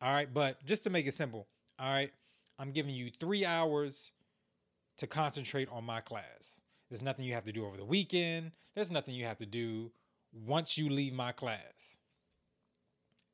All 0.00 0.12
right 0.12 0.32
but 0.32 0.64
just 0.64 0.84
to 0.84 0.90
make 0.90 1.06
it 1.06 1.14
simple 1.14 1.46
all 1.78 1.92
right 1.92 2.12
i'm 2.58 2.72
giving 2.72 2.94
you 2.94 3.10
three 3.10 3.44
hours 3.44 4.12
to 4.98 5.06
concentrate 5.06 5.68
on 5.70 5.84
my 5.84 6.00
class. 6.00 6.60
There's 6.90 7.02
nothing 7.02 7.24
you 7.24 7.34
have 7.34 7.44
to 7.44 7.52
do 7.52 7.64
over 7.64 7.76
the 7.76 7.84
weekend. 7.84 8.52
There's 8.74 8.90
nothing 8.90 9.14
you 9.14 9.24
have 9.26 9.38
to 9.38 9.46
do 9.46 9.90
once 10.32 10.76
you 10.76 10.90
leave 10.90 11.12
my 11.12 11.32
class. 11.32 11.96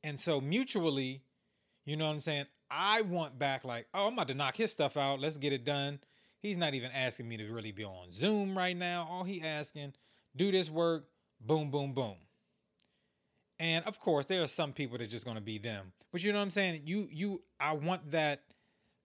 And 0.03 0.19
so 0.19 0.39
mutually 0.39 1.23
you 1.85 1.95
know 1.95 2.05
what 2.05 2.11
i'm 2.11 2.21
saying 2.21 2.45
I 2.69 3.01
want 3.01 3.37
back 3.37 3.63
like, 3.63 3.87
oh, 3.93 4.07
I'm 4.07 4.13
about 4.13 4.27
to 4.29 4.33
knock 4.33 4.57
his 4.57 4.71
stuff 4.71 4.97
out. 4.97 5.19
Let's 5.19 5.37
get 5.37 5.53
it 5.53 5.65
done. 5.65 5.99
He's 6.39 6.57
not 6.57 6.73
even 6.73 6.91
asking 6.91 7.27
me 7.27 7.37
to 7.37 7.51
really 7.51 7.71
be 7.71 7.83
on 7.83 8.11
Zoom 8.11 8.57
right 8.57 8.75
now. 8.75 9.07
All 9.09 9.23
he 9.23 9.41
asking, 9.41 9.93
do 10.35 10.51
this 10.51 10.69
work, 10.69 11.05
boom, 11.41 11.71
boom, 11.71 11.93
boom. 11.93 12.15
And 13.59 13.85
of 13.85 13.99
course, 13.99 14.25
there 14.25 14.41
are 14.41 14.47
some 14.47 14.73
people 14.73 14.97
that 14.97 15.09
just 15.09 15.25
gonna 15.25 15.41
be 15.41 15.57
them. 15.57 15.93
But 16.11 16.23
you 16.23 16.33
know 16.33 16.39
what 16.39 16.43
I'm 16.43 16.51
saying? 16.51 16.81
You 16.85 17.07
you 17.09 17.41
I 17.59 17.71
want 17.73 18.11
that 18.11 18.41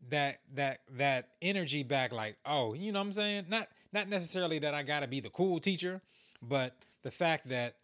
that 0.08 0.40
that 0.54 0.80
that 0.96 1.28
energy 1.40 1.84
back, 1.84 2.12
like, 2.12 2.36
oh, 2.44 2.74
you 2.74 2.90
know 2.90 2.98
what 2.98 3.06
I'm 3.06 3.12
saying? 3.12 3.44
Not 3.48 3.68
not 3.92 4.08
necessarily 4.08 4.58
that 4.58 4.74
I 4.74 4.82
gotta 4.82 5.06
be 5.06 5.20
the 5.20 5.30
cool 5.30 5.60
teacher, 5.60 6.02
but 6.42 6.76
the 7.02 7.12
fact 7.12 7.48
that 7.50 7.76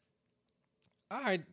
all 1.08 1.22
right, 1.22 1.44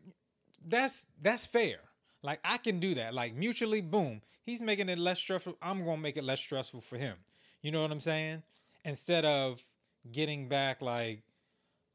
that's 0.68 1.06
that's 1.22 1.46
fair. 1.46 1.78
Like 2.24 2.39
I 2.44 2.58
can 2.58 2.80
do 2.80 2.96
that. 2.96 3.13
Like 3.13 3.36
mutually, 3.36 3.82
boom. 3.82 4.22
He's 4.44 4.62
making 4.62 4.89
it 4.89 4.98
less 4.98 5.20
stressful. 5.20 5.58
I'm 5.62 5.86
gonna 5.86 5.98
make 5.98 6.18
it 6.18 6.24
less 6.24 6.39
stressful 6.39 6.82
for 6.82 6.98
him. 6.98 7.15
You 7.62 7.72
know 7.72 7.82
what 7.82 7.92
I'm 7.92 8.00
saying? 8.00 8.42
Instead 8.86 9.25
of 9.25 9.63
getting 10.12 10.48
back 10.50 10.82
like, 10.82 11.22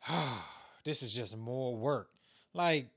oh, 0.09 0.45
this 0.85 1.03
is 1.03 1.13
just 1.13 1.37
more 1.37 1.77
work. 1.77 2.11
Like, 2.55 2.89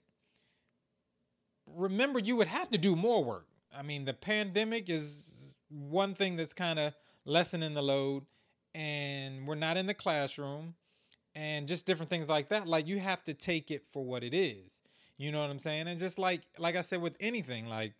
remember 1.67 2.19
you 2.19 2.35
would 2.35 2.47
have 2.47 2.69
to 2.71 2.77
do 2.77 2.95
more 2.95 3.23
work. 3.23 3.47
I 3.75 3.81
mean, 3.81 4.05
the 4.05 4.13
pandemic 4.13 4.89
is 4.89 5.31
one 5.69 6.13
thing 6.13 6.35
that's 6.35 6.53
kind 6.53 6.79
of 6.79 6.93
lessening 7.25 7.73
the 7.73 7.81
load, 7.81 8.25
and 8.75 9.47
we're 9.47 9.55
not 9.55 9.77
in 9.77 9.87
the 9.87 9.93
classroom, 9.93 10.75
and 11.35 11.67
just 11.67 11.85
different 11.85 12.09
things 12.09 12.27
like 12.27 12.49
that. 12.49 12.67
Like 12.67 12.87
you 12.87 12.99
have 12.99 13.23
to 13.25 13.33
take 13.33 13.71
it 13.71 13.83
for 13.91 14.03
what 14.03 14.23
it 14.23 14.33
is. 14.33 14.81
You 15.21 15.31
know 15.31 15.39
what 15.39 15.51
I'm 15.51 15.59
saying? 15.59 15.87
And 15.87 15.99
just 15.99 16.17
like 16.17 16.41
like 16.57 16.75
I 16.75 16.81
said 16.81 16.99
with 16.99 17.15
anything, 17.19 17.67
like 17.67 17.93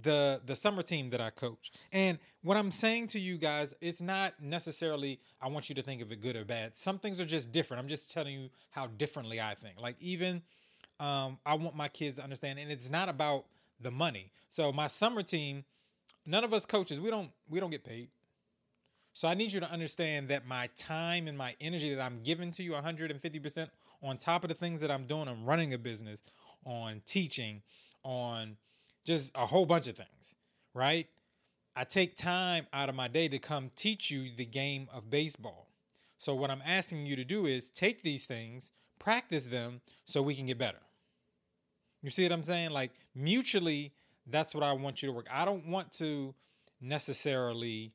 the 0.00 0.40
the 0.46 0.54
summer 0.54 0.82
team 0.82 1.10
that 1.10 1.20
I 1.20 1.30
coach. 1.30 1.72
And 1.90 2.18
what 2.42 2.56
I'm 2.56 2.70
saying 2.70 3.08
to 3.08 3.20
you 3.20 3.36
guys, 3.36 3.74
it's 3.80 4.00
not 4.00 4.34
necessarily 4.40 5.18
I 5.40 5.48
want 5.48 5.68
you 5.68 5.74
to 5.74 5.82
think 5.82 6.00
of 6.00 6.12
it 6.12 6.22
good 6.22 6.36
or 6.36 6.44
bad. 6.44 6.76
Some 6.76 7.00
things 7.00 7.20
are 7.20 7.24
just 7.24 7.50
different. 7.50 7.82
I'm 7.82 7.88
just 7.88 8.12
telling 8.12 8.34
you 8.40 8.50
how 8.70 8.86
differently 8.86 9.40
I 9.40 9.56
think. 9.56 9.80
Like 9.80 9.96
even 10.00 10.42
um, 11.00 11.38
I 11.44 11.54
want 11.54 11.74
my 11.74 11.88
kids 11.88 12.18
to 12.18 12.22
understand, 12.22 12.60
and 12.60 12.70
it's 12.70 12.88
not 12.88 13.08
about 13.08 13.46
the 13.80 13.90
money. 13.90 14.30
So 14.48 14.70
my 14.70 14.86
summer 14.86 15.24
team, 15.24 15.64
none 16.24 16.44
of 16.44 16.54
us 16.54 16.66
coaches, 16.66 17.00
we 17.00 17.10
don't 17.10 17.30
we 17.48 17.58
don't 17.58 17.70
get 17.70 17.82
paid. 17.82 18.10
So 19.16 19.28
I 19.28 19.32
need 19.32 19.50
you 19.50 19.60
to 19.60 19.70
understand 19.70 20.28
that 20.28 20.46
my 20.46 20.68
time 20.76 21.26
and 21.26 21.38
my 21.38 21.54
energy 21.58 21.94
that 21.94 22.02
I'm 22.02 22.22
giving 22.22 22.52
to 22.52 22.62
you 22.62 22.72
150% 22.72 23.68
on 24.02 24.18
top 24.18 24.44
of 24.44 24.48
the 24.48 24.54
things 24.54 24.82
that 24.82 24.90
I'm 24.90 25.06
doing, 25.06 25.26
I'm 25.26 25.46
running 25.46 25.72
a 25.72 25.78
business, 25.78 26.22
on 26.66 27.00
teaching, 27.06 27.62
on 28.02 28.58
just 29.06 29.32
a 29.34 29.46
whole 29.46 29.64
bunch 29.64 29.88
of 29.88 29.96
things, 29.96 30.34
right? 30.74 31.06
I 31.74 31.84
take 31.84 32.18
time 32.18 32.66
out 32.74 32.90
of 32.90 32.94
my 32.94 33.08
day 33.08 33.26
to 33.28 33.38
come 33.38 33.70
teach 33.74 34.10
you 34.10 34.32
the 34.36 34.44
game 34.44 34.86
of 34.92 35.08
baseball. 35.08 35.70
So, 36.18 36.34
what 36.34 36.50
I'm 36.50 36.62
asking 36.66 37.06
you 37.06 37.16
to 37.16 37.24
do 37.24 37.46
is 37.46 37.70
take 37.70 38.02
these 38.02 38.26
things, 38.26 38.70
practice 38.98 39.44
them 39.44 39.80
so 40.04 40.20
we 40.20 40.34
can 40.34 40.44
get 40.44 40.58
better. 40.58 40.82
You 42.02 42.10
see 42.10 42.24
what 42.24 42.32
I'm 42.32 42.42
saying? 42.42 42.68
Like, 42.68 42.90
mutually, 43.14 43.94
that's 44.26 44.54
what 44.54 44.62
I 44.62 44.74
want 44.74 45.00
you 45.00 45.08
to 45.08 45.14
work. 45.14 45.26
I 45.32 45.46
don't 45.46 45.68
want 45.68 45.92
to 45.92 46.34
necessarily 46.82 47.94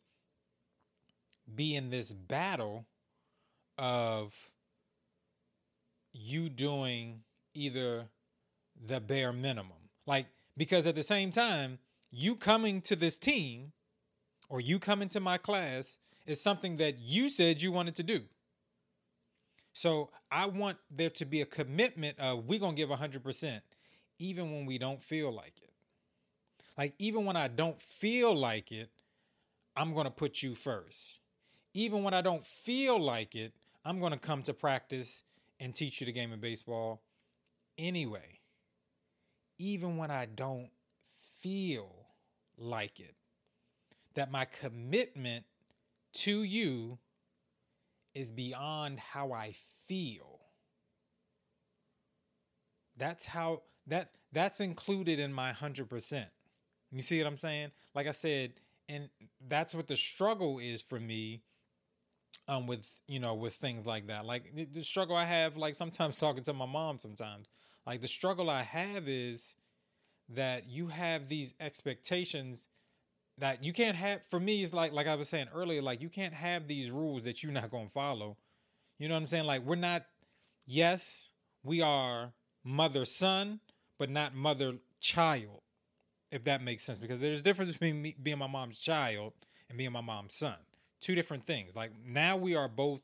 be 1.56 1.76
in 1.76 1.90
this 1.90 2.14
battle 2.14 2.86
of 3.78 4.34
you 6.14 6.50
doing 6.50 7.22
either 7.54 8.06
the 8.86 9.00
bare 9.00 9.32
minimum. 9.32 9.72
Like, 10.06 10.28
because 10.58 10.88
at 10.88 10.96
the 10.96 11.04
same 11.04 11.32
time, 11.32 11.80
you 12.12 12.36
coming 12.36 12.82
to 12.82 12.96
this 12.96 13.18
team 13.18 13.72
or 14.50 14.60
you 14.60 14.80
coming 14.80 15.10
to 15.10 15.20
my 15.20 15.38
class 15.38 15.98
is 16.26 16.42
something 16.42 16.78
that 16.78 17.00
you 17.00 17.30
said 17.30 17.62
you 17.62 17.72
wanted 17.72 17.96
to 17.96 18.04
do. 18.04 18.22
So 19.74 20.10
I 20.30 20.48
want 20.48 20.78
there 20.90 21.10
to 21.12 21.26
be 21.26 21.42
a 21.42 21.46
commitment 21.46 22.20
of 22.20 22.46
we're 22.46 22.60
going 22.60 22.76
to 22.76 22.82
give 22.82 22.90
100% 22.90 23.62
even 24.20 24.52
when 24.52 24.66
we 24.66 24.78
don't 24.78 25.02
feel 25.02 25.34
like 25.34 25.54
it. 25.64 25.72
Like, 26.78 26.94
even 27.00 27.26
when 27.26 27.38
I 27.38 27.48
don't 27.48 27.82
feel 27.82 28.36
like 28.36 28.72
it, 28.72 28.90
I'm 29.76 29.94
going 29.94 30.06
to 30.06 30.12
put 30.12 30.44
you 30.44 30.56
first. 30.56 31.21
Even 31.74 32.04
when 32.04 32.14
I 32.14 32.22
don't 32.22 32.46
feel 32.46 33.00
like 33.00 33.36
it, 33.36 33.54
I'm 33.86 34.00
going 34.00 34.12
to 34.12 34.20
come 34.20 34.44
to 34.44 34.54
practice 34.54 35.24
and 35.60 35.74
teach 35.74 36.00
you 36.02 36.06
the 36.06 36.12
game 36.12 36.32
of 36.32 36.42
baseball 36.42 37.02
anyway, 37.78 38.40
even 39.58 39.98
when 39.98 40.12
I 40.12 40.26
don't 40.26 40.70
feel 41.40 42.08
like 42.58 43.00
it. 43.00 43.16
That 44.16 44.32
my 44.32 44.46
commitment 44.46 45.46
to 46.14 46.44
you 46.44 47.00
is 48.14 48.32
beyond 48.32 49.00
how 49.00 49.32
I 49.32 49.54
feel. 49.88 50.40
That's 52.98 53.26
how 53.26 53.62
that's 53.88 54.12
that's 54.32 54.60
included 54.60 55.20
in 55.20 55.34
my 55.34 55.54
100%. 55.54 56.26
You 56.92 57.02
see 57.02 57.18
what 57.20 57.28
I'm 57.28 57.38
saying? 57.38 57.72
Like 57.96 58.08
I 58.08 58.12
said, 58.12 58.54
and 58.90 59.10
that's 59.48 59.74
what 59.74 59.88
the 59.88 59.96
struggle 59.96 60.60
is 60.60 60.82
for 60.82 61.00
me 61.00 61.42
um 62.48 62.68
with 62.68 62.88
you 63.08 63.20
know 63.20 63.34
with 63.34 63.56
things 63.56 63.86
like 63.86 64.08
that. 64.08 64.26
Like 64.26 64.56
the, 64.56 64.66
the 64.66 64.84
struggle 64.84 65.16
i 65.16 65.26
have 65.26 65.58
like 65.58 65.76
sometimes 65.76 66.18
talking 66.20 66.44
to 66.44 66.54
my 66.54 66.66
mom 66.66 66.98
sometimes. 66.98 67.48
Like 67.86 68.02
the 68.02 68.08
struggle 68.08 68.50
i 68.50 68.64
have 68.64 69.08
is 69.08 69.56
that 70.30 70.70
you 70.70 70.88
have 70.88 71.28
these 71.28 71.54
expectations 71.60 72.68
that 73.38 73.64
you 73.64 73.74
can't 73.74 73.98
have 73.98 74.22
for 74.30 74.40
me 74.40 74.62
is 74.62 74.74
like 74.74 74.92
like 74.94 75.08
i 75.08 75.16
was 75.16 75.30
saying 75.30 75.48
earlier 75.54 75.82
like 75.82 76.02
you 76.02 76.10
can't 76.10 76.34
have 76.34 76.68
these 76.68 76.92
rules 76.92 77.24
that 77.24 77.44
you're 77.44 77.52
not 77.52 77.72
going 77.72 77.88
to 77.88 77.94
follow. 77.94 78.38
You 79.00 79.08
know 79.08 79.16
what 79.16 79.22
i'm 79.22 79.28
saying? 79.28 79.46
Like 79.46 79.66
we're 79.66 79.76
not 79.76 80.06
yes 80.66 81.32
we 81.64 81.82
are 81.82 82.32
mother 82.64 83.06
son 83.06 83.60
but 83.98 84.10
not 84.10 84.36
mother 84.36 84.74
child 85.00 85.62
if 86.32 86.44
that 86.44 86.64
makes 86.64 86.84
sense 86.84 87.00
because 87.00 87.20
there's 87.20 87.40
a 87.40 87.44
difference 87.44 87.74
between 87.74 88.02
me 88.02 88.16
being 88.22 88.38
my 88.38 88.48
mom's 88.48 88.80
child 88.80 89.34
and 89.70 89.78
being 89.78 89.92
my 89.92 90.02
mom's 90.02 90.34
son 90.34 90.56
two 91.02 91.16
different 91.16 91.46
things. 91.46 91.76
Like 91.76 91.92
now 92.06 92.38
we 92.38 92.56
are 92.56 92.68
both 92.68 93.02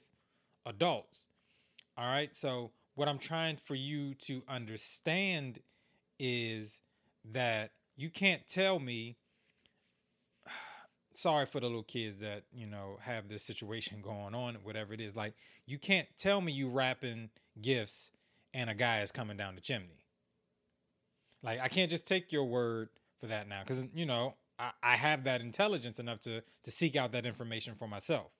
adults. 0.65 1.25
All 1.97 2.05
right. 2.05 2.33
So 2.35 2.71
what 2.95 3.07
I'm 3.07 3.19
trying 3.19 3.57
for 3.57 3.75
you 3.75 4.13
to 4.15 4.41
understand 4.47 5.59
is 6.19 6.81
that 7.33 7.71
you 7.95 8.09
can't 8.09 8.47
tell 8.47 8.79
me 8.79 9.17
sorry 11.13 11.45
for 11.45 11.59
the 11.59 11.65
little 11.65 11.83
kids 11.83 12.17
that 12.17 12.43
you 12.53 12.65
know 12.65 12.97
have 13.01 13.27
this 13.27 13.43
situation 13.43 14.01
going 14.01 14.33
on 14.33 14.55
whatever 14.63 14.93
it 14.93 15.01
is 15.01 15.15
like 15.15 15.33
you 15.65 15.77
can't 15.77 16.07
tell 16.17 16.41
me 16.41 16.51
you 16.51 16.69
wrapping 16.69 17.29
gifts 17.61 18.11
and 18.53 18.69
a 18.69 18.73
guy 18.73 19.01
is 19.01 19.11
coming 19.11 19.35
down 19.35 19.55
the 19.55 19.61
chimney 19.61 20.05
like 21.43 21.59
i 21.59 21.67
can't 21.67 21.91
just 21.91 22.07
take 22.07 22.31
your 22.31 22.45
word 22.45 22.89
for 23.19 23.27
that 23.27 23.47
now 23.47 23.61
because 23.65 23.83
you 23.93 24.05
know 24.05 24.33
I, 24.81 24.95
have 24.95 25.25
that 25.25 25.41
intelligence 25.41 25.99
enough 25.99 26.19
to 26.21 26.41
to 26.63 26.71
seek 26.71 26.95
out 26.95 27.11
that 27.11 27.25
information 27.25 27.75
for 27.75 27.87
myself 27.87 28.31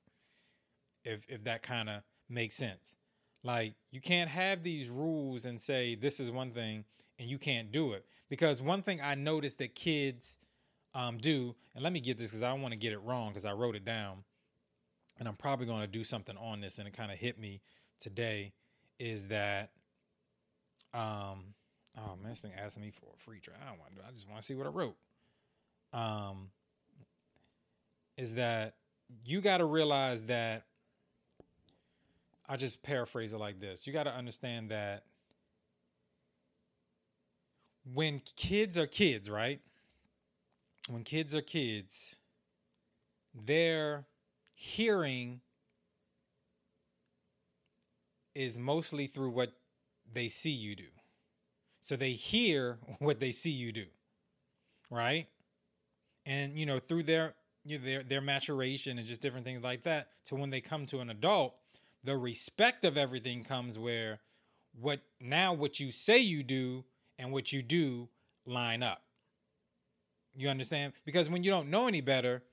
if 1.03 1.25
if 1.29 1.43
that 1.43 1.61
kind 1.61 1.89
of 1.89 2.01
makes 2.27 2.55
sense 2.55 2.95
like 3.43 3.75
you 3.91 4.01
can't 4.01 4.29
have 4.29 4.63
these 4.63 4.89
rules 4.89 5.45
and 5.45 5.61
say 5.61 5.95
this 5.95 6.19
is 6.19 6.31
one 6.31 6.51
thing 6.51 6.85
and 7.19 7.29
you 7.29 7.37
can't 7.37 7.71
do 7.71 7.93
it 7.93 8.05
because 8.29 8.61
one 8.61 8.81
thing 8.81 8.99
i 9.01 9.13
noticed 9.13 9.59
that 9.59 9.75
kids 9.75 10.37
um, 10.97 11.19
do, 11.19 11.55
and 11.75 11.83
let 11.83 11.93
me 11.93 11.99
get 11.99 12.17
this 12.17 12.29
because 12.29 12.41
I 12.41 12.49
don't 12.49 12.61
want 12.61 12.71
to 12.71 12.77
get 12.77 12.91
it 12.91 12.97
wrong 12.99 13.29
because 13.29 13.45
I 13.45 13.51
wrote 13.51 13.75
it 13.75 13.85
down, 13.85 14.23
and 15.19 15.27
I'm 15.27 15.35
probably 15.35 15.67
going 15.67 15.81
to 15.81 15.87
do 15.87 16.03
something 16.03 16.35
on 16.37 16.59
this, 16.59 16.79
and 16.79 16.87
it 16.87 16.97
kind 16.97 17.11
of 17.11 17.19
hit 17.19 17.39
me 17.39 17.61
today, 17.99 18.53
is 18.97 19.27
that, 19.27 19.69
um, 20.95 21.53
oh 21.97 22.15
man, 22.21 22.29
this 22.29 22.41
thing 22.41 22.51
asking 22.57 22.81
me 22.81 22.89
for 22.89 23.05
a 23.15 23.19
free 23.19 23.39
trial. 23.39 23.57
I 23.63 23.69
don't 23.69 23.79
want 23.79 23.95
to. 23.95 24.01
I 24.07 24.11
just 24.11 24.27
want 24.27 24.41
to 24.41 24.45
see 24.45 24.55
what 24.55 24.65
I 24.65 24.71
wrote. 24.71 24.95
Um, 25.93 26.49
is 28.17 28.35
that 28.35 28.75
you 29.23 29.41
got 29.41 29.57
to 29.57 29.65
realize 29.65 30.23
that. 30.25 30.65
I 32.49 32.55
just 32.55 32.81
paraphrase 32.81 33.33
it 33.33 33.37
like 33.37 33.59
this: 33.59 33.85
you 33.85 33.91
got 33.91 34.03
to 34.03 34.13
understand 34.13 34.71
that 34.71 35.03
when 37.93 38.21
kids 38.35 38.77
are 38.77 38.87
kids, 38.87 39.29
right? 39.29 39.59
when 40.87 41.03
kids 41.03 41.35
are 41.35 41.41
kids, 41.41 42.15
their 43.33 44.05
hearing 44.53 45.41
is 48.33 48.57
mostly 48.57 49.07
through 49.07 49.31
what 49.31 49.51
they 50.13 50.27
see 50.27 50.51
you 50.51 50.75
do. 50.75 50.87
So 51.81 51.95
they 51.95 52.11
hear 52.11 52.79
what 52.99 53.19
they 53.19 53.31
see 53.31 53.51
you 53.51 53.71
do. 53.71 53.85
Right? 54.89 55.27
And 56.27 56.59
you 56.59 56.65
know, 56.65 56.79
through 56.79 57.03
their 57.03 57.33
you 57.63 57.79
know, 57.79 57.85
their 57.85 58.03
their 58.03 58.21
maturation 58.21 58.99
and 58.99 59.07
just 59.07 59.21
different 59.21 59.45
things 59.45 59.63
like 59.63 59.83
that, 59.83 60.09
to 60.25 60.35
when 60.35 60.51
they 60.51 60.61
come 60.61 60.85
to 60.87 60.99
an 60.99 61.09
adult, 61.09 61.55
the 62.03 62.15
respect 62.15 62.85
of 62.85 62.97
everything 62.97 63.43
comes 63.43 63.79
where 63.79 64.19
what 64.79 64.99
now 65.19 65.53
what 65.53 65.79
you 65.79 65.91
say 65.91 66.17
you 66.17 66.43
do 66.43 66.83
and 67.17 67.31
what 67.31 67.51
you 67.51 67.63
do 67.63 68.09
line 68.45 68.83
up. 68.83 69.01
You 70.35 70.49
understand? 70.49 70.93
Because 71.05 71.29
when 71.29 71.43
you 71.43 71.49
don't 71.49 71.69
know 71.69 71.87
any 71.87 72.01
better 72.01 72.43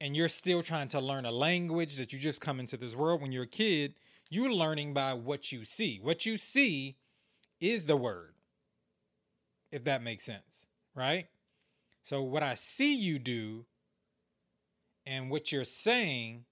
and 0.00 0.16
you're 0.16 0.28
still 0.28 0.62
trying 0.62 0.88
to 0.88 1.00
learn 1.00 1.24
a 1.24 1.30
language 1.30 1.96
that 1.96 2.12
you 2.12 2.18
just 2.18 2.40
come 2.40 2.60
into 2.60 2.76
this 2.76 2.94
world 2.94 3.22
when 3.22 3.32
you're 3.32 3.44
a 3.44 3.48
kid, 3.48 3.94
you're 4.28 4.52
learning 4.52 4.92
by 4.94 5.14
what 5.14 5.52
you 5.52 5.64
see. 5.64 5.98
What 6.02 6.26
you 6.26 6.36
see 6.36 6.96
is 7.60 7.86
the 7.86 7.96
word, 7.96 8.34
if 9.70 9.84
that 9.84 10.02
makes 10.02 10.24
sense, 10.24 10.66
right? 10.94 11.28
So, 12.02 12.22
what 12.22 12.42
I 12.42 12.54
see 12.54 12.94
you 12.94 13.18
do 13.18 13.64
and 15.06 15.30
what 15.30 15.52
you're 15.52 15.64
saying, 15.64 16.44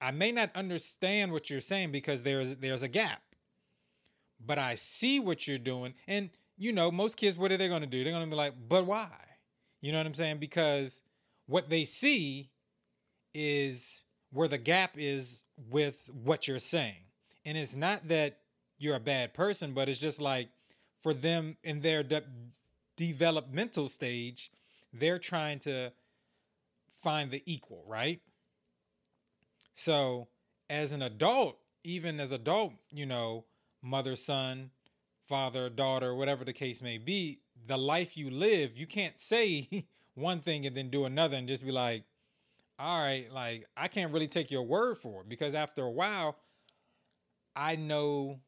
I 0.00 0.10
may 0.10 0.32
not 0.32 0.50
understand 0.54 1.32
what 1.32 1.50
you're 1.50 1.60
saying 1.60 1.92
because 1.92 2.22
there's 2.22 2.54
there's 2.56 2.82
a 2.82 2.88
gap. 2.88 3.22
But 4.44 4.58
I 4.58 4.74
see 4.74 5.20
what 5.20 5.46
you're 5.46 5.58
doing 5.58 5.94
and 6.06 6.30
you 6.58 6.72
know, 6.72 6.90
most 6.90 7.16
kids 7.16 7.38
what 7.38 7.50
are 7.50 7.56
they 7.56 7.68
going 7.68 7.80
to 7.80 7.86
do? 7.86 8.04
They're 8.04 8.12
going 8.12 8.24
to 8.24 8.30
be 8.30 8.36
like, 8.36 8.54
"But 8.68 8.86
why?" 8.86 9.10
You 9.80 9.90
know 9.92 9.98
what 9.98 10.06
I'm 10.06 10.14
saying? 10.14 10.38
Because 10.38 11.02
what 11.46 11.68
they 11.68 11.84
see 11.84 12.50
is 13.34 14.04
where 14.30 14.48
the 14.48 14.58
gap 14.58 14.92
is 14.96 15.44
with 15.70 16.08
what 16.12 16.48
you're 16.48 16.58
saying. 16.58 17.04
And 17.44 17.58
it's 17.58 17.76
not 17.76 18.08
that 18.08 18.38
you're 18.78 18.96
a 18.96 19.00
bad 19.00 19.34
person, 19.34 19.74
but 19.74 19.88
it's 19.88 20.00
just 20.00 20.20
like 20.20 20.48
for 21.02 21.12
them 21.12 21.56
in 21.62 21.80
their 21.80 22.02
de- 22.02 22.22
developmental 22.96 23.88
stage, 23.88 24.50
they're 24.92 25.18
trying 25.18 25.58
to 25.60 25.92
find 27.02 27.30
the 27.30 27.42
equal, 27.46 27.84
right? 27.86 28.20
So, 29.72 30.28
as 30.68 30.92
an 30.92 31.02
adult, 31.02 31.58
even 31.84 32.20
as 32.20 32.32
adult, 32.32 32.74
you 32.90 33.06
know, 33.06 33.44
mother, 33.82 34.16
son, 34.16 34.70
father, 35.28 35.68
daughter, 35.68 36.14
whatever 36.14 36.44
the 36.44 36.52
case 36.52 36.82
may 36.82 36.98
be, 36.98 37.40
the 37.66 37.78
life 37.78 38.16
you 38.16 38.30
live, 38.30 38.76
you 38.76 38.86
can't 38.86 39.18
say 39.18 39.86
one 40.14 40.40
thing 40.40 40.66
and 40.66 40.76
then 40.76 40.90
do 40.90 41.04
another 41.04 41.36
and 41.36 41.48
just 41.48 41.64
be 41.64 41.72
like, 41.72 42.04
all 42.78 43.00
right, 43.00 43.30
like 43.32 43.66
I 43.76 43.88
can't 43.88 44.12
really 44.12 44.28
take 44.28 44.50
your 44.50 44.62
word 44.62 44.98
for 44.98 45.22
it 45.22 45.28
because 45.28 45.54
after 45.54 45.82
a 45.82 45.90
while, 45.90 46.36
I 47.54 47.76
know 47.76 48.40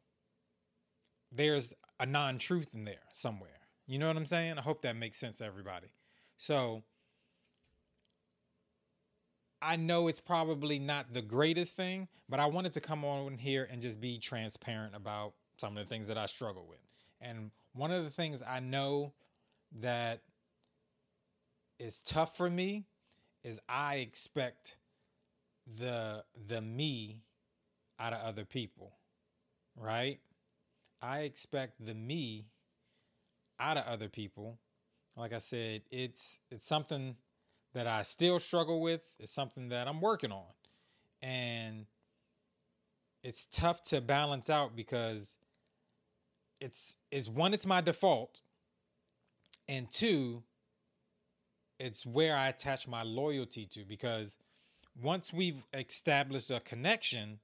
there's 1.31 1.73
a 2.01 2.07
non 2.07 2.39
truth 2.39 2.75
in 2.75 2.85
there 2.85 2.97
somewhere. 3.13 3.51
You 3.87 3.99
know 3.99 4.09
what 4.09 4.17
I'm 4.17 4.27
saying? 4.27 4.59
I 4.59 4.63
hope 4.63 4.83
that 4.83 4.97
makes 4.97 5.19
sense 5.19 5.39
to 5.39 5.45
everybody. 5.45 5.89
So 6.37 6.83
I 9.63 9.77
know 9.77 10.09
it's 10.09 10.21
probably 10.21 10.79
not 10.79 11.13
the 11.13 11.23
greatest 11.23 11.75
thing, 11.75 12.09
but 12.29 12.39
I 12.39 12.47
wanted 12.47 12.75
to 12.75 12.81
come 12.81 13.05
on 13.05 13.39
here 13.39 13.67
and 13.71 13.81
just 13.81 14.01
be 14.01 14.19
transparent 14.19 14.95
about 14.95 15.33
some 15.57 15.77
of 15.77 15.85
the 15.85 15.89
things 15.89 16.09
that 16.09 16.19
I 16.19 16.27
struggle 16.27 16.67
with. 16.69 16.81
And 17.21 17.51
one 17.73 17.91
of 17.91 18.05
the 18.05 18.11
things 18.11 18.43
I 18.47 18.61
know 18.61 19.13
that 19.81 20.21
is 21.79 22.01
tough 22.01 22.37
for 22.37 22.49
me 22.49 22.85
is 23.43 23.59
I 23.69 23.97
expect 23.97 24.77
the 25.79 26.25
the 26.47 26.61
me 26.61 27.23
out 27.99 28.13
of 28.13 28.21
other 28.21 28.45
people. 28.45 28.93
Right? 29.77 30.21
I 31.01 31.21
expect 31.21 31.85
the 31.85 31.95
me 31.95 32.47
out 33.59 33.77
of 33.77 33.85
other 33.87 34.09
people. 34.09 34.59
Like 35.17 35.33
I 35.33 35.39
said, 35.39 35.83
it's 35.91 36.41
it's 36.51 36.67
something 36.67 37.17
that 37.73 37.87
I 37.87 38.03
still 38.03 38.39
struggle 38.39 38.81
with. 38.81 39.01
It's 39.19 39.33
something 39.33 39.69
that 39.69 39.89
I'm 39.89 40.01
working 40.01 40.33
on. 40.33 40.47
And 41.23 41.87
it's 43.23 43.47
tough 43.47 43.83
to 43.83 44.01
balance 44.01 44.51
out 44.51 44.77
because 44.77 45.37
it's 46.61 46.97
is 47.11 47.29
one 47.29 47.53
it's 47.55 47.67
my 47.67 47.81
default 47.81 48.43
and 49.69 49.91
two 49.91 50.43
it's 51.81 52.07
where 52.07 52.37
i 52.37 52.49
attach 52.49 52.87
my 52.87 53.03
loyalty 53.03 53.67
to 53.67 53.85
because 53.85 54.39
once 55.03 55.33
we've 55.33 55.65
established 55.73 56.51
a 56.51 56.61
connection 56.61 57.39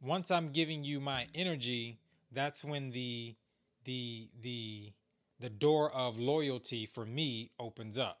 once 0.00 0.30
i'm 0.30 0.50
giving 0.50 0.82
you 0.84 1.00
my 1.00 1.26
energy 1.34 1.98
that's 2.32 2.64
when 2.64 2.90
the 2.90 3.34
the 3.84 4.28
the 4.42 4.92
the 5.40 5.50
door 5.50 5.90
of 5.92 6.18
loyalty 6.18 6.86
for 6.86 7.04
me 7.04 7.50
opens 7.58 7.98
up 7.98 8.20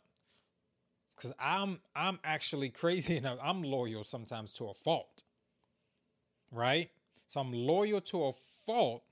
because 1.16 1.32
i'm 1.38 1.78
i'm 1.94 2.18
actually 2.24 2.68
crazy 2.82 3.16
enough 3.16 3.38
i'm 3.42 3.62
loyal 3.62 4.04
sometimes 4.04 4.52
to 4.52 4.68
a 4.68 4.74
fault 4.74 5.24
right 6.50 6.90
so 7.26 7.40
i'm 7.40 7.52
loyal 7.52 8.00
to 8.00 8.24
a 8.24 8.32
fault 8.66 9.02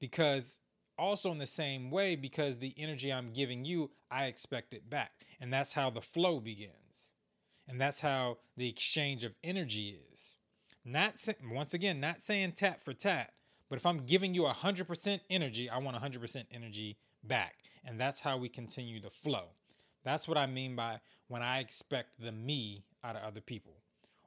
because 0.00 0.60
also 0.98 1.32
in 1.32 1.38
the 1.38 1.46
same 1.46 1.90
way 1.90 2.16
because 2.16 2.58
the 2.58 2.74
energy 2.76 3.12
I'm 3.12 3.32
giving 3.32 3.64
you, 3.64 3.90
I 4.10 4.26
expect 4.26 4.74
it 4.74 4.88
back. 4.88 5.12
And 5.40 5.52
that's 5.52 5.72
how 5.72 5.90
the 5.90 6.00
flow 6.00 6.40
begins. 6.40 7.12
And 7.68 7.80
that's 7.80 8.00
how 8.00 8.38
the 8.56 8.68
exchange 8.68 9.24
of 9.24 9.34
energy 9.42 9.98
is. 10.12 10.36
Not 10.84 11.14
once 11.52 11.74
again, 11.74 12.00
not 12.00 12.20
saying 12.20 12.52
tat 12.52 12.80
for 12.80 12.92
tat, 12.92 13.32
but 13.68 13.76
if 13.76 13.86
I'm 13.86 14.04
giving 14.04 14.34
you 14.34 14.42
100% 14.42 15.20
energy, 15.30 15.70
I 15.70 15.78
want 15.78 15.96
100% 15.96 16.44
energy 16.52 16.98
back. 17.24 17.54
And 17.84 18.00
that's 18.00 18.20
how 18.20 18.36
we 18.36 18.48
continue 18.48 19.00
the 19.00 19.10
flow. 19.10 19.46
That's 20.04 20.26
what 20.26 20.38
I 20.38 20.46
mean 20.46 20.76
by 20.76 21.00
when 21.28 21.42
I 21.42 21.60
expect 21.60 22.20
the 22.20 22.32
me 22.32 22.84
out 23.04 23.16
of 23.16 23.22
other 23.22 23.40
people. 23.40 23.74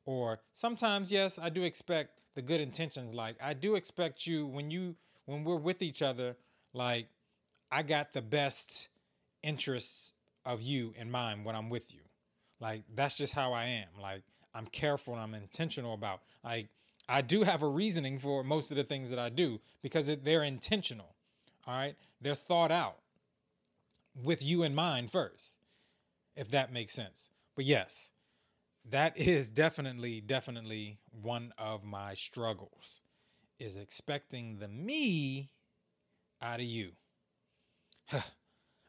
Or 0.06 0.40
sometimes, 0.54 1.12
yes, 1.12 1.40
I 1.42 1.50
do 1.50 1.64
expect 1.64 2.20
the 2.36 2.42
good 2.42 2.62
intentions. 2.62 3.14
Like 3.14 3.38
I 3.42 3.54
do 3.54 3.76
expect 3.76 4.28
you 4.28 4.46
when 4.46 4.70
you 4.70 4.96
when 5.26 5.44
we're 5.44 5.56
with 5.56 5.82
each 5.82 6.02
other, 6.02 6.36
like 6.74 7.08
I 7.72 7.82
got 7.82 8.14
the 8.14 8.22
best 8.22 8.90
interests 9.42 10.14
of 10.46 10.62
you 10.62 10.94
in 10.96 11.10
mind 11.10 11.46
when 11.46 11.56
I'm 11.56 11.70
with 11.70 11.94
you. 11.94 12.02
Like 12.60 12.84
that's 12.94 13.16
just 13.16 13.34
how 13.34 13.54
I 13.54 13.66
am. 13.66 13.88
Like 14.00 14.22
I'm 14.54 14.68
careful 14.68 15.14
and 15.14 15.24
I'm 15.24 15.34
intentional 15.34 15.94
about. 15.94 16.22
Like 16.44 16.68
I 17.10 17.22
do 17.22 17.44
have 17.44 17.64
a 17.64 17.68
reasoning 17.68 18.20
for 18.20 18.44
most 18.44 18.72
of 18.72 18.78
the 18.78 18.84
things 18.84 19.10
that 19.10 19.20
I 19.20 19.30
do 19.30 19.60
because 19.82 20.06
they're 20.24 20.44
intentional. 20.44 21.15
All 21.68 21.76
right, 21.76 21.96
they're 22.22 22.36
thought 22.36 22.72
out 22.72 22.98
with 24.24 24.44
you 24.44 24.64
in 24.64 24.76
mind 24.76 25.12
first, 25.12 25.58
if 26.36 26.50
that 26.52 26.72
makes 26.72 26.94
sense. 26.94 27.30
But 27.56 27.66
yes, 27.66 28.14
that 28.90 29.18
is 29.18 29.50
definitely, 29.50 30.22
definitely 30.22 31.00
one 31.22 31.54
of 31.58 31.84
my 31.84 32.14
struggles 32.14 33.02
is 33.60 33.78
expecting 33.78 34.58
the 34.60 34.68
me 34.68 35.50
out 36.42 36.60
of 36.60 36.66
you. 36.66 36.92
all 38.14 38.22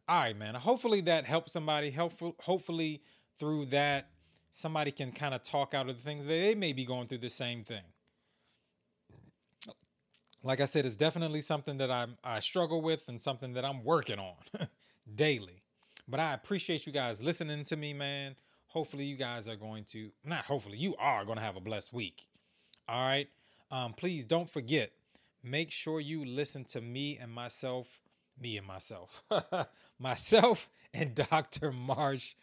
right, 0.08 0.36
man. 0.36 0.54
Hopefully 0.54 1.00
that 1.02 1.24
helps 1.24 1.52
somebody. 1.52 1.90
Helpful. 1.90 2.34
Hopefully 2.40 3.02
through 3.38 3.66
that, 3.66 4.10
somebody 4.50 4.90
can 4.90 5.12
kind 5.12 5.34
of 5.34 5.42
talk 5.42 5.74
out 5.74 5.88
of 5.88 5.96
the 5.96 6.02
things 6.02 6.26
they 6.26 6.54
may 6.54 6.72
be 6.72 6.84
going 6.84 7.06
through 7.06 7.18
the 7.18 7.30
same 7.30 7.62
thing. 7.62 7.82
Like 10.46 10.61
I 10.61 10.64
said, 10.64 10.87
it's 10.87 10.94
definitely 10.94 11.40
something 11.40 11.78
that 11.78 11.90
I 11.90 12.06
I 12.22 12.38
struggle 12.38 12.80
with 12.80 13.09
and 13.09 13.20
something 13.20 13.54
that 13.54 13.64
I'm 13.64 13.82
working 13.82 14.20
on 14.20 14.37
daily. 15.14 15.64
But 16.06 16.20
I 16.20 16.35
appreciate 16.35 16.87
you 16.87 16.92
guys 16.92 17.20
listening 17.20 17.64
to 17.64 17.76
me, 17.76 17.92
man. 17.92 18.37
Hopefully 18.68 19.06
you 19.06 19.16
guys 19.16 19.48
are 19.48 19.56
going 19.56 19.82
to 19.87 20.11
not 20.24 20.44
hopefully 20.44 20.78
you 20.78 20.94
are 21.00 21.24
going 21.24 21.38
to 21.38 21.42
have 21.42 21.56
a 21.56 21.61
blessed 21.61 21.92
week. 21.92 22.28
All 22.88 23.04
right. 23.04 23.28
Um, 23.72 23.92
please 23.92 24.24
don't 24.24 24.48
forget. 24.48 24.92
Make 25.42 25.72
sure 25.72 25.98
you 25.98 26.24
listen 26.24 26.62
to 26.66 26.80
me 26.80 27.18
and 27.20 27.32
myself 27.32 28.00
me 28.40 28.56
and 28.56 28.66
myself, 28.68 29.24
myself 29.98 30.68
and 30.94 31.12
Dr. 31.30 31.72
Marsh 31.72 32.35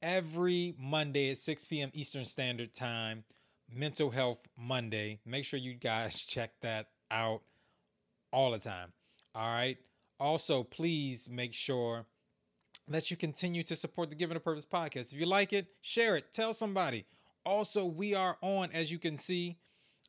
every 0.00 0.74
Monday 0.76 1.30
at 1.30 1.38
6 1.38 1.66
p.m. 1.66 1.90
Eastern 1.94 2.24
Standard 2.24 2.74
Time, 2.74 3.22
Mental 3.72 4.10
Health 4.10 4.48
Monday. 4.58 5.20
Make 5.24 5.44
sure 5.44 5.60
you 5.60 5.74
guys 5.74 6.18
check 6.18 6.50
that 6.62 6.88
out 7.12 7.42
all 8.32 8.50
the 8.50 8.58
time. 8.58 8.92
All 9.34 9.52
right. 9.52 9.78
Also, 10.18 10.62
please 10.64 11.28
make 11.30 11.52
sure 11.52 12.06
that 12.88 13.10
you 13.10 13.16
continue 13.16 13.62
to 13.64 13.76
support 13.76 14.08
the 14.10 14.16
Given 14.16 14.36
a 14.36 14.40
Purpose 14.40 14.64
podcast. 14.64 15.12
If 15.12 15.20
you 15.20 15.26
like 15.26 15.52
it, 15.52 15.66
share 15.80 16.16
it, 16.16 16.32
tell 16.32 16.52
somebody. 16.52 17.04
Also, 17.44 17.84
we 17.84 18.14
are 18.14 18.36
on, 18.40 18.70
as 18.72 18.90
you 18.90 18.98
can 18.98 19.16
see, 19.16 19.58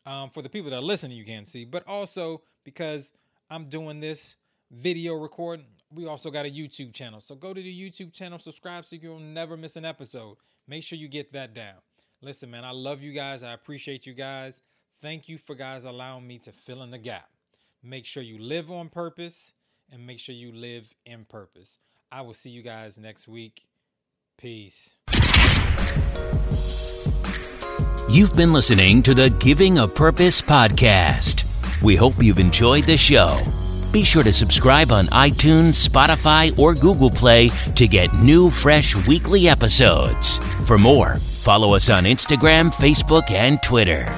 um, 0.06 0.30
for 0.30 0.42
the 0.42 0.50
people 0.50 0.70
that 0.72 0.78
are 0.78 0.82
listening, 0.82 1.18
you 1.18 1.26
can't 1.26 1.48
see, 1.48 1.66
but 1.66 1.88
also 1.88 2.42
because 2.64 3.14
I'm 3.50 3.66
doing 3.66 4.00
this 4.00 4.38
video 4.72 5.16
recording. 5.16 5.66
We 5.94 6.08
also 6.08 6.30
got 6.32 6.46
a 6.46 6.50
YouTube 6.50 6.94
channel. 6.94 7.20
So 7.20 7.36
go 7.36 7.54
to 7.54 7.62
the 7.62 7.92
YouTube 7.92 8.14
channel, 8.14 8.40
subscribe 8.40 8.86
so 8.86 8.98
you'll 9.02 9.20
never 9.20 9.56
miss 9.56 9.76
an 9.76 9.86
episode. 9.86 10.38
Make 10.68 10.84
sure 10.84 10.98
you 10.98 11.08
get 11.08 11.34
that 11.34 11.54
down. 11.54 11.76
Listen, 12.22 12.52
man, 12.52 12.66
I 12.66 12.72
love 12.72 13.02
you 13.02 13.14
guys. 13.14 13.44
I 13.44 13.54
appreciate 13.54 14.06
you 14.06 14.14
guys. 14.14 14.62
Thank 15.04 15.28
you 15.28 15.38
for 15.38 15.54
guys 15.54 15.84
allowing 15.84 16.26
me 16.26 16.38
to 16.40 16.54
fill 16.54 16.82
in 16.82 16.90
the 16.90 16.98
gap. 16.98 17.28
Make 17.84 18.06
sure 18.06 18.24
you 18.24 18.40
live 18.40 18.72
on 18.72 18.88
purpose 18.88 19.52
and 19.92 20.08
make 20.08 20.18
sure 20.18 20.34
you 20.34 20.54
live 20.54 20.94
in 21.06 21.26
purpose. 21.26 21.78
I 22.10 22.22
will 22.22 22.34
see 22.34 22.52
you 22.52 22.62
guys 22.62 22.98
next 22.98 23.28
week. 23.28 23.68
Peace. 24.38 25.00
You've 28.10 28.34
been 28.34 28.54
listening 28.54 29.02
to 29.02 29.14
the 29.14 29.36
Giving 29.42 29.80
a 29.80 29.90
Purpose 29.90 30.42
podcast. 30.42 31.82
We 31.82 31.98
hope 31.98 32.14
you've 32.20 32.40
enjoyed 32.40 32.86
the 32.86 32.96
show. 32.96 33.38
Be 33.92 34.06
sure 34.06 34.24
to 34.24 34.32
subscribe 34.32 34.94
on 34.94 35.08
iTunes, 35.08 35.86
Spotify, 35.86 36.58
or 36.58 36.76
Google 36.76 37.12
Play 37.12 37.50
to 37.76 37.90
get 37.90 38.14
new, 38.14 38.50
fresh 38.50 38.96
weekly 39.06 39.50
episodes. 39.50 40.38
For 40.66 40.78
more, 40.78 41.16
follow 41.16 41.76
us 41.76 41.90
on 41.90 42.06
Instagram, 42.06 42.74
Facebook, 42.74 43.30
and 43.32 43.62
Twitter. 43.62 44.10